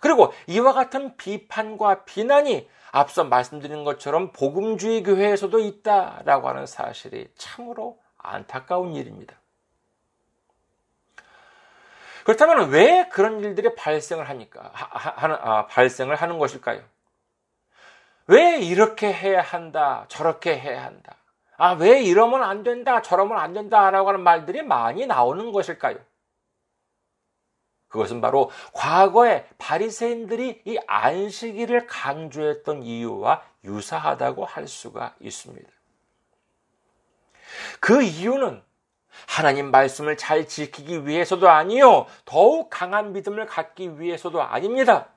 그리고 0.00 0.32
이와 0.46 0.72
같은 0.72 1.16
비판과 1.16 2.04
비난이 2.04 2.68
앞서 2.90 3.24
말씀드린 3.24 3.84
것처럼 3.84 4.32
복음주의 4.32 5.02
교회에서도 5.02 5.58
있다라고 5.58 6.48
하는 6.48 6.66
사실이 6.66 7.28
참으로 7.36 7.98
안타까운 8.18 8.94
일입니다. 8.94 9.36
그렇다면 12.24 12.70
왜 12.70 13.08
그런 13.08 13.40
일들이 13.40 13.74
발생을 13.74 14.28
합니까? 14.28 14.70
하, 14.72 15.10
하, 15.10 15.38
아, 15.40 15.66
발생을 15.66 16.14
하는 16.16 16.38
것일까요? 16.38 16.82
왜 18.26 18.60
이렇게 18.60 19.12
해야 19.12 19.40
한다, 19.40 20.04
저렇게 20.08 20.56
해야 20.58 20.84
한다? 20.84 21.16
아, 21.62 21.74
왜 21.74 22.02
이러면 22.02 22.42
안 22.42 22.64
된다, 22.64 23.02
저러면 23.02 23.38
안 23.38 23.52
된다라고 23.52 24.08
하는 24.08 24.24
말들이 24.24 24.62
많이 24.62 25.06
나오는 25.06 25.52
것일까요? 25.52 25.96
그것은 27.86 28.20
바로 28.20 28.50
과거에 28.72 29.46
바리새인들이 29.58 30.62
이 30.64 30.78
안식일을 30.88 31.86
강조했던 31.86 32.82
이유와 32.82 33.44
유사하다고 33.62 34.44
할 34.44 34.66
수가 34.66 35.14
있습니다. 35.20 35.70
그 37.78 38.02
이유는 38.02 38.60
하나님 39.28 39.70
말씀을 39.70 40.16
잘 40.16 40.48
지키기 40.48 41.06
위해서도 41.06 41.48
아니요, 41.48 42.06
더욱 42.24 42.70
강한 42.70 43.12
믿음을 43.12 43.46
갖기 43.46 44.00
위해서도 44.00 44.42
아닙니다. 44.42 45.10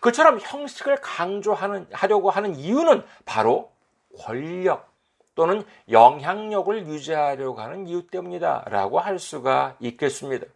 그처럼 0.00 0.38
형식을 0.40 1.02
강조하는, 1.02 1.88
하려고 1.92 2.30
하는 2.30 2.54
이유는 2.54 3.04
바로 3.26 3.70
권력, 4.16 4.88
또는 5.38 5.62
영향력을 5.88 6.88
유지하려고 6.88 7.60
하는 7.60 7.86
이유 7.86 8.08
때문이다. 8.08 8.64
라고 8.66 8.98
할 8.98 9.20
수가 9.20 9.76
있겠습니다. 9.78 10.46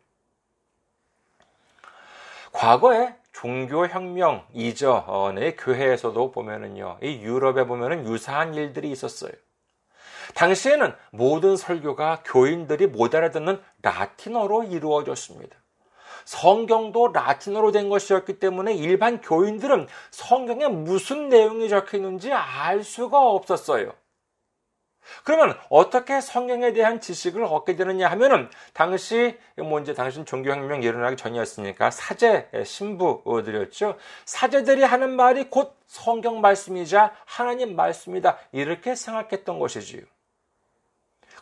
과거에 2.51 3.15
종교혁명 3.31 4.45
이전의 4.53 5.55
교회에서도 5.57 6.33
보면은요, 6.33 6.99
이 7.01 7.21
유럽에 7.23 7.65
보면은 7.65 8.09
유사한 8.09 8.55
일들이 8.55 8.91
있었어요. 8.91 9.31
당시에는 10.35 10.93
모든 11.13 11.57
설교가 11.57 12.25
교인들이 12.25 12.89
못 12.89 13.15
알아듣는 13.15 13.63
라틴어로 13.83 14.65
이루어졌습니다. 14.65 15.57
성경도 16.25 17.13
라틴어로 17.13 17.71
된 17.71 17.89
것이었기 17.89 18.41
때문에 18.41 18.75
일반 18.75 19.21
교인들은 19.21 19.87
성경에 20.11 20.67
무슨 20.67 21.29
내용이 21.29 21.69
적혀 21.69 21.99
있는지 21.99 22.33
알 22.33 22.83
수가 22.83 23.21
없었어요. 23.21 24.02
그러면 25.25 25.59
어떻게 25.69 26.21
성경에 26.21 26.73
대한 26.73 27.01
지식을 27.01 27.45
얻게 27.45 27.77
되느냐 27.77 28.09
하면은 28.11 28.49
당시 28.73 29.39
뭐 29.57 29.81
이제 29.81 29.95
당신 29.95 30.25
종교혁명 30.25 30.83
일어나기 30.83 31.17
전이었으니까 31.17 31.91
사제 31.91 32.49
신부들이었죠. 32.65 33.97
사제들이 34.25 34.83
하는 34.83 35.15
말이 35.17 35.51
곧 35.51 35.77
성경 35.87 36.41
말씀이자 36.41 37.15
하나님 37.25 37.77
말씀이다. 37.77 38.39
이렇게 38.53 38.95
생각했던 38.95 39.59
것이지요. 39.59 40.03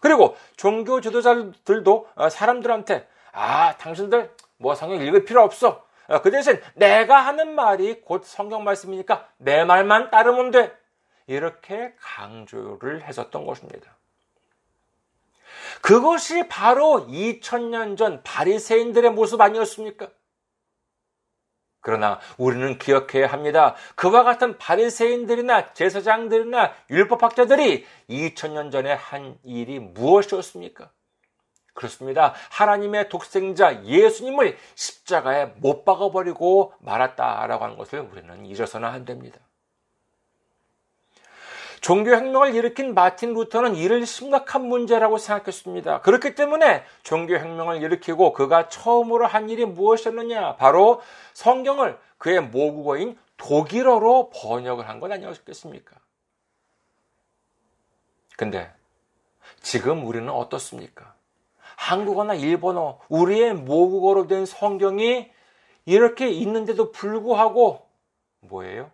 그리고 0.01 0.37
종교 0.57 1.01
지도자들도 1.01 2.09
사람들한테 2.31 3.07
아 3.33 3.77
당신들 3.77 4.35
뭐 4.57 4.75
성경 4.75 5.01
읽을 5.01 5.25
필요 5.25 5.43
없어. 5.43 5.85
그 6.23 6.31
대신 6.31 6.61
내가 6.75 7.21
하는 7.21 7.55
말이 7.55 8.01
곧 8.01 8.25
성경 8.25 8.65
말씀이니까 8.65 9.29
내 9.37 9.65
말만 9.65 10.11
따르면 10.11 10.51
돼. 10.51 10.73
이렇게 11.31 11.95
강조를 12.01 13.03
했었던 13.05 13.47
것입니다. 13.47 13.97
그것이 15.81 16.49
바로 16.49 17.07
2000년 17.09 17.97
전 17.97 18.23
바리새인들의 18.25 19.13
모습 19.13 19.41
아니었습니까? 19.41 20.09
그러나 21.83 22.19
우리는 22.37 22.79
기억해야 22.79 23.29
합니다. 23.29 23.77
그와 23.95 24.25
같은 24.25 24.59
바리새인들이나 24.59 25.73
제사장들이나 25.73 26.75
율법학자들이 26.91 27.87
2000년 28.11 28.73
전에 28.73 28.93
한 28.93 29.39
일이 29.45 29.79
무엇이었습니까? 29.79 30.91
그렇습니다. 31.75 32.35
하나님의 32.51 33.09
독생자 33.09 33.85
예수님을 33.85 34.59
십자가에 34.75 35.47
못 35.57 35.85
박아버리고 35.85 36.75
말았다라고 36.81 37.65
하는 37.65 37.79
것을 37.79 38.01
우리는 38.01 38.45
잊어서는 38.45 38.89
안 38.89 39.05
됩니다. 39.05 39.39
종교혁명을 41.81 42.55
일으킨 42.55 42.95
마틴 42.95 43.33
루터는 43.33 43.75
이를 43.75 44.05
심각한 44.05 44.67
문제라고 44.67 45.19
생각했습니다. 45.19 46.03
그렇기 46.03 46.35
때문에 46.35 46.85
종교혁명을 47.03 47.83
일으키고 47.83 48.33
그가 48.33 48.69
처음으로 48.69 49.27
한 49.27 49.49
일이 49.49 49.65
무엇이었느냐? 49.65 50.57
바로 50.57 51.01
성경을 51.33 51.99
그의 52.19 52.43
모국어인 52.43 53.19
독일어로 53.39 54.31
번역을 54.31 54.89
한것 54.89 55.11
아니었겠습니까? 55.11 55.97
근데 58.37 58.71
지금 59.63 60.07
우리는 60.07 60.29
어떻습니까? 60.29 61.15
한국어나 61.77 62.35
일본어, 62.35 63.01
우리의 63.09 63.55
모국어로 63.55 64.27
된 64.27 64.45
성경이 64.45 65.31
이렇게 65.87 66.29
있는데도 66.29 66.93
불구하고 66.93 67.87
뭐예요? 68.41 68.91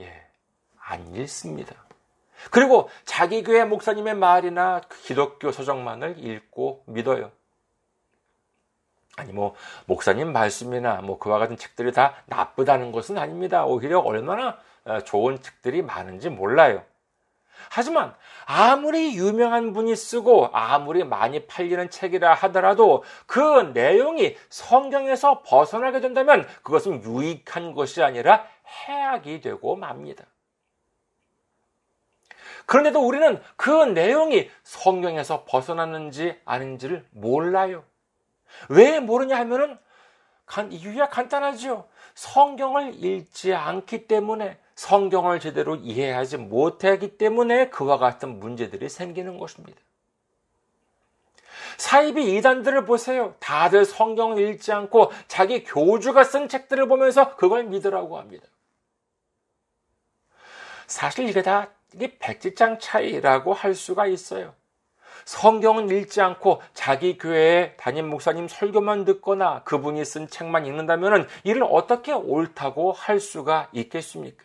예, 0.00 0.26
안 0.78 1.14
읽습니다. 1.16 1.83
그리고 2.50 2.88
자기 3.04 3.42
교회 3.42 3.64
목사님의 3.64 4.14
말이나 4.14 4.80
기독교 5.02 5.52
서적만을 5.52 6.16
읽고 6.18 6.84
믿어요. 6.86 7.30
아니 9.16 9.32
뭐 9.32 9.54
목사님 9.86 10.32
말씀이나 10.32 11.00
뭐 11.00 11.18
그와 11.18 11.38
같은 11.38 11.56
책들이 11.56 11.92
다 11.92 12.14
나쁘다는 12.26 12.92
것은 12.92 13.16
아닙니다. 13.18 13.64
오히려 13.64 14.00
얼마나 14.00 14.58
어, 14.84 15.00
좋은 15.00 15.40
책들이 15.40 15.82
많은지 15.82 16.28
몰라요. 16.28 16.82
하지만 17.70 18.14
아무리 18.44 19.16
유명한 19.16 19.72
분이 19.72 19.96
쓰고 19.96 20.50
아무리 20.52 21.04
많이 21.04 21.46
팔리는 21.46 21.88
책이라 21.88 22.34
하더라도 22.34 23.04
그 23.26 23.70
내용이 23.72 24.36
성경에서 24.50 25.42
벗어나게 25.42 26.00
된다면 26.00 26.46
그것은 26.62 27.02
유익한 27.04 27.74
것이 27.74 28.02
아니라 28.02 28.46
해악이 28.66 29.40
되고 29.40 29.76
맙니다. 29.76 30.24
그런데도 32.66 33.00
우리는 33.00 33.40
그 33.56 33.70
내용이 33.70 34.50
성경에서 34.62 35.44
벗어났는지 35.44 36.40
아닌지를 36.44 37.06
몰라요. 37.10 37.84
왜 38.68 39.00
모르냐 39.00 39.36
하면은 39.40 39.78
이유야 40.70 41.08
간단하지요. 41.08 41.86
성경을 42.14 43.02
읽지 43.04 43.54
않기 43.54 44.06
때문에 44.06 44.58
성경을 44.74 45.40
제대로 45.40 45.76
이해하지 45.76 46.38
못하기 46.38 47.18
때문에 47.18 47.70
그와 47.70 47.98
같은 47.98 48.40
문제들이 48.40 48.88
생기는 48.88 49.38
것입니다. 49.38 49.80
사이비 51.76 52.36
이단들을 52.36 52.84
보세요. 52.84 53.34
다들 53.40 53.84
성경을 53.84 54.38
읽지 54.38 54.72
않고 54.72 55.12
자기 55.26 55.64
교주가 55.64 56.24
쓴 56.24 56.48
책들을 56.48 56.86
보면서 56.88 57.36
그걸 57.36 57.64
믿으라고 57.64 58.18
합니다. 58.18 58.46
사실 60.86 61.28
이게 61.28 61.42
다 61.42 61.70
이게 61.94 62.18
백지장 62.18 62.78
차이라고 62.78 63.54
할 63.54 63.74
수가 63.74 64.06
있어요. 64.06 64.54
성경은 65.24 65.88
읽지 65.88 66.20
않고 66.20 66.60
자기 66.74 67.16
교회에 67.16 67.76
담임 67.76 68.08
목사님 68.10 68.48
설교만 68.48 69.04
듣거나 69.04 69.62
그분이 69.64 70.04
쓴 70.04 70.28
책만 70.28 70.66
읽는다면 70.66 71.28
이를 71.44 71.64
어떻게 71.70 72.12
옳다고 72.12 72.92
할 72.92 73.20
수가 73.20 73.68
있겠습니까? 73.72 74.44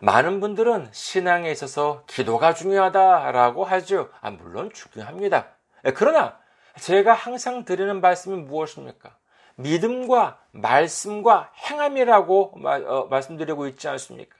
많은 0.00 0.40
분들은 0.40 0.88
신앙에 0.92 1.50
있어서 1.50 2.04
기도가 2.06 2.54
중요하다라고 2.54 3.64
하죠. 3.64 4.10
아, 4.20 4.30
물론 4.30 4.70
중요합니다. 4.72 5.48
예, 5.86 5.92
그러나 5.92 6.38
제가 6.78 7.14
항상 7.14 7.64
드리는 7.64 8.00
말씀이 8.00 8.36
무엇입니까? 8.36 9.16
믿음과 9.56 10.38
말씀과 10.52 11.52
행함이라고 11.56 12.60
어, 12.64 13.06
말씀드리고 13.10 13.66
있지 13.68 13.88
않습니까? 13.88 14.36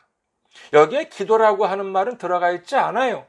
여기에 0.73 1.09
기도라고 1.09 1.67
하는 1.67 1.87
말은 1.87 2.19
들어가 2.19 2.51
있지 2.51 2.77
않아요. 2.77 3.27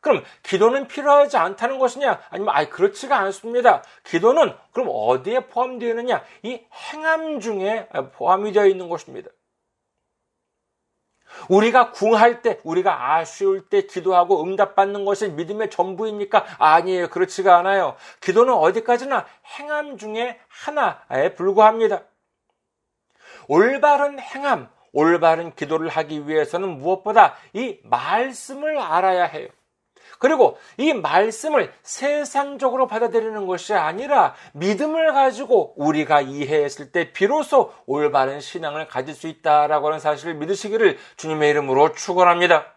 그럼 0.00 0.24
기도는 0.42 0.88
필요하지 0.88 1.36
않다는 1.36 1.78
것이냐? 1.78 2.20
아니면 2.28 2.54
아이 2.54 2.68
그렇지가 2.68 3.16
않습니다. 3.20 3.84
기도는 4.04 4.52
그럼 4.72 4.88
어디에 4.90 5.46
포함되어 5.46 5.90
있느냐? 5.90 6.24
이 6.42 6.60
행함 6.92 7.40
중에 7.40 7.88
포함이 8.14 8.52
되어 8.52 8.66
있는 8.66 8.88
것입니다. 8.88 9.30
우리가 11.48 11.92
궁할 11.92 12.42
때, 12.42 12.60
우리가 12.64 13.14
아쉬울 13.14 13.68
때 13.68 13.82
기도하고 13.86 14.44
응답받는 14.44 15.04
것이 15.04 15.28
믿음의 15.28 15.70
전부입니까? 15.70 16.44
아니에요. 16.58 17.08
그렇지가 17.08 17.58
않아요. 17.58 17.96
기도는 18.20 18.52
어디까지나 18.54 19.26
행함 19.58 19.98
중에 19.98 20.38
하나에 20.48 21.34
불과합니다. 21.34 22.02
올바른 23.48 24.18
행함, 24.18 24.68
올바른 24.92 25.54
기도를 25.54 25.88
하기 25.88 26.28
위해서는 26.28 26.78
무엇보다 26.78 27.34
이 27.52 27.78
말씀을 27.84 28.78
알아야 28.78 29.24
해요. 29.24 29.48
그리고 30.22 30.56
이 30.76 30.94
말씀을 30.94 31.72
세상적으로 31.82 32.86
받아들이는 32.86 33.48
것이 33.48 33.74
아니라 33.74 34.36
믿음을 34.52 35.12
가지고 35.12 35.74
우리가 35.76 36.20
이해했을 36.20 36.92
때 36.92 37.12
비로소 37.12 37.72
올바른 37.86 38.38
신앙을 38.38 38.86
가질 38.86 39.16
수 39.16 39.26
있다라고 39.26 39.88
하는 39.88 39.98
사실을 39.98 40.34
믿으시기를 40.34 40.96
주님의 41.16 41.50
이름으로 41.50 41.94
축원합니다. 41.94 42.72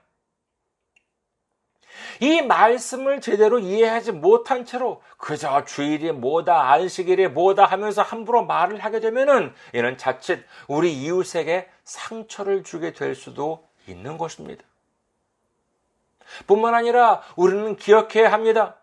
이 2.19 2.41
말씀을 2.41 3.21
제대로 3.21 3.59
이해하지 3.59 4.13
못한 4.13 4.65
채로 4.65 5.03
그저 5.19 5.65
주일이 5.65 6.11
뭐다 6.13 6.71
안식일이 6.71 7.27
뭐다 7.27 7.65
하면서 7.65 8.01
함부로 8.01 8.43
말을 8.43 8.79
하게 8.79 8.99
되면은 8.99 9.53
이는 9.75 9.97
자칫 9.99 10.43
우리 10.67 10.93
이웃에게 10.93 11.69
상처를 11.83 12.63
주게 12.63 12.91
될 12.91 13.13
수도 13.13 13.67
있는 13.87 14.17
것입니다. 14.17 14.63
뿐만 16.47 16.73
아니라 16.73 17.21
우리는 17.35 17.75
기억해야 17.75 18.31
합니다. 18.31 18.75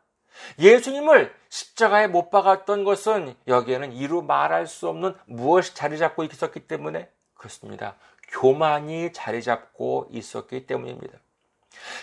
예수님을 0.59 1.35
십자가에 1.48 2.07
못 2.07 2.31
박았던 2.31 2.85
것은 2.85 3.35
여기에는 3.46 3.92
이루 3.92 4.22
말할 4.22 4.66
수 4.66 4.88
없는 4.88 5.14
무엇이 5.26 5.74
자리 5.74 5.98
잡고 5.98 6.24
있었기 6.24 6.61
때문에 6.66 7.11
그렇습니다. 7.35 7.96
교만이 8.28 9.12
자리 9.12 9.42
잡고 9.42 10.09
있었기 10.11 10.66
때문입니다. 10.66 11.18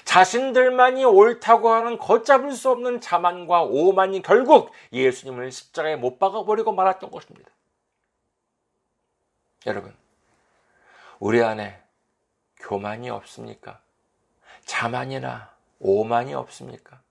자신들만이 0.03 1.05
옳다고 1.05 1.69
하는 1.69 1.97
걷잡을 1.97 2.51
수 2.51 2.69
없는 2.69 3.01
자만과 3.01 3.63
오만이 3.63 4.21
결국 4.21 4.71
예수님을 4.91 5.51
십자가에 5.51 5.95
못 5.95 6.19
박아버리고 6.19 6.71
말았던 6.71 7.11
것입니다. 7.11 7.49
여러분, 9.65 9.93
우리 11.19 11.43
안에 11.43 11.81
교만이 12.57 13.09
없습니까? 13.09 13.81
자만이나 14.69 15.51
오만이 15.79 16.35
없습니까? 16.35 17.01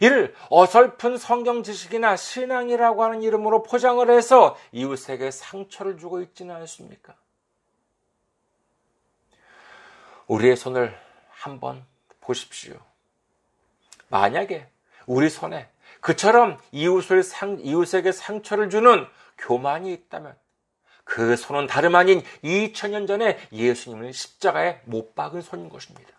이를 0.00 0.34
어설픈 0.50 1.16
성경 1.16 1.62
지식이나 1.62 2.16
신앙이라고 2.16 3.02
하는 3.02 3.22
이름으로 3.22 3.62
포장을 3.62 4.08
해서 4.10 4.58
이웃에게 4.72 5.30
상처를 5.30 5.96
주고 5.96 6.20
있지는 6.20 6.54
않습니까? 6.54 7.14
우리의 10.26 10.56
손을 10.56 10.94
한번 11.30 11.82
보십시오. 12.20 12.74
만약에 14.08 14.68
우리 15.06 15.30
손에 15.30 15.70
그처럼 16.00 16.58
이웃을 16.72 17.22
상, 17.22 17.58
이웃에게 17.58 18.12
상처를 18.12 18.68
주는 18.68 19.06
교만이 19.38 19.92
있다면 19.94 20.36
그 21.04 21.36
손은 21.36 21.68
다름 21.68 21.94
아닌 21.94 22.22
2000년 22.44 23.06
전에 23.06 23.38
예수님을 23.50 24.12
십자가에 24.12 24.82
못 24.84 25.14
박은 25.14 25.40
손인 25.40 25.70
것입니다. 25.70 26.15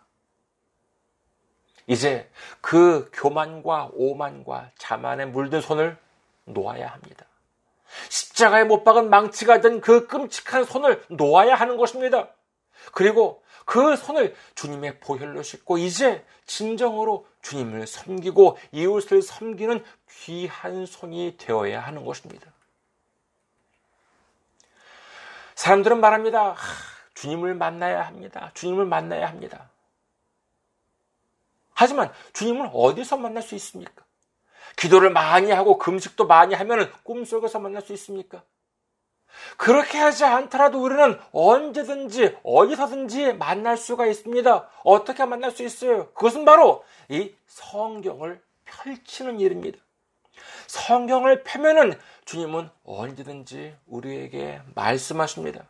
이제 1.88 2.30
그 2.60 3.10
교만과 3.14 3.90
오만과 3.94 4.70
자만에 4.78 5.24
물든 5.24 5.60
손을 5.60 5.96
놓아야 6.44 6.86
합니다. 6.86 7.24
십자가에 8.10 8.64
못 8.64 8.84
박은 8.84 9.08
망치가 9.10 9.60
된 9.60 9.80
그 9.80 10.06
끔찍한 10.06 10.64
손을 10.64 11.02
놓아야 11.08 11.54
하는 11.54 11.78
것입니다. 11.78 12.28
그리고 12.92 13.42
그 13.64 13.96
손을 13.96 14.36
주님의 14.54 15.00
보혈로 15.00 15.42
씻고 15.42 15.78
이제 15.78 16.24
진정으로 16.46 17.26
주님을 17.42 17.86
섬기고 17.86 18.58
이웃을 18.72 19.22
섬기는 19.22 19.82
귀한 20.10 20.84
손이 20.84 21.36
되어야 21.38 21.80
하는 21.80 22.04
것입니다. 22.04 22.50
사람들은 25.54 26.00
말합니다. 26.00 26.54
주님을 27.14 27.54
만나야 27.54 28.06
합니다. 28.06 28.50
주님을 28.54 28.84
만나야 28.84 29.26
합니다. 29.26 29.70
하지만 31.78 32.10
주님을 32.32 32.70
어디서 32.72 33.18
만날 33.18 33.40
수 33.40 33.54
있습니까? 33.54 34.04
기도를 34.74 35.10
많이 35.10 35.52
하고 35.52 35.78
금식도 35.78 36.26
많이 36.26 36.56
하면 36.56 36.92
꿈속에서 37.04 37.60
만날 37.60 37.82
수 37.82 37.92
있습니까? 37.92 38.42
그렇게 39.56 39.96
하지 39.96 40.24
않더라도 40.24 40.82
우리는 40.82 41.20
언제든지 41.30 42.38
어디서든지 42.42 43.34
만날 43.34 43.76
수가 43.76 44.06
있습니다. 44.06 44.68
어떻게 44.82 45.24
만날 45.24 45.52
수 45.52 45.62
있어요? 45.62 46.10
그것은 46.14 46.44
바로 46.44 46.84
이 47.08 47.32
성경을 47.46 48.42
펼치는 48.64 49.38
일입니다. 49.38 49.78
성경을 50.66 51.44
펴면은 51.44 51.96
주님은 52.24 52.70
언제든지 52.82 53.76
우리에게 53.86 54.62
말씀하십니다. 54.74 55.68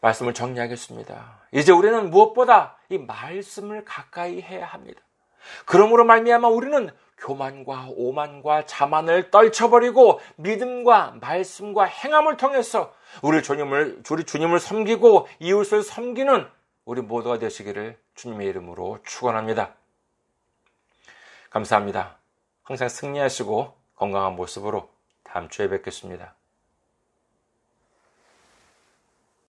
말씀을 0.00 0.34
정리하겠습니다. 0.34 1.40
이제 1.52 1.72
우리는 1.72 2.10
무엇보다 2.10 2.76
이 2.88 2.98
말씀을 2.98 3.84
가까이 3.84 4.40
해야 4.40 4.66
합니다. 4.66 5.00
그러므로 5.66 6.04
말미암아 6.04 6.48
우리는 6.48 6.90
교만과 7.18 7.88
오만과 7.90 8.66
자만을 8.66 9.30
떨쳐버리고 9.30 10.20
믿음과 10.36 11.16
말씀과 11.20 11.84
행함을 11.84 12.36
통해서 12.36 12.94
우리 13.22 13.42
주님을 13.42 14.02
우리 14.10 14.24
주님을 14.24 14.58
섬기고 14.58 15.28
이웃을 15.38 15.82
섬기는 15.82 16.48
우리 16.86 17.02
모두가 17.02 17.38
되시기를 17.38 17.98
주님의 18.14 18.48
이름으로 18.48 19.00
축원합니다. 19.04 19.74
감사합니다. 21.50 22.16
항상 22.62 22.88
승리하시고 22.88 23.74
건강한 23.96 24.34
모습으로 24.34 24.88
다음 25.24 25.48
주에 25.48 25.68
뵙겠습니다. 25.68 26.34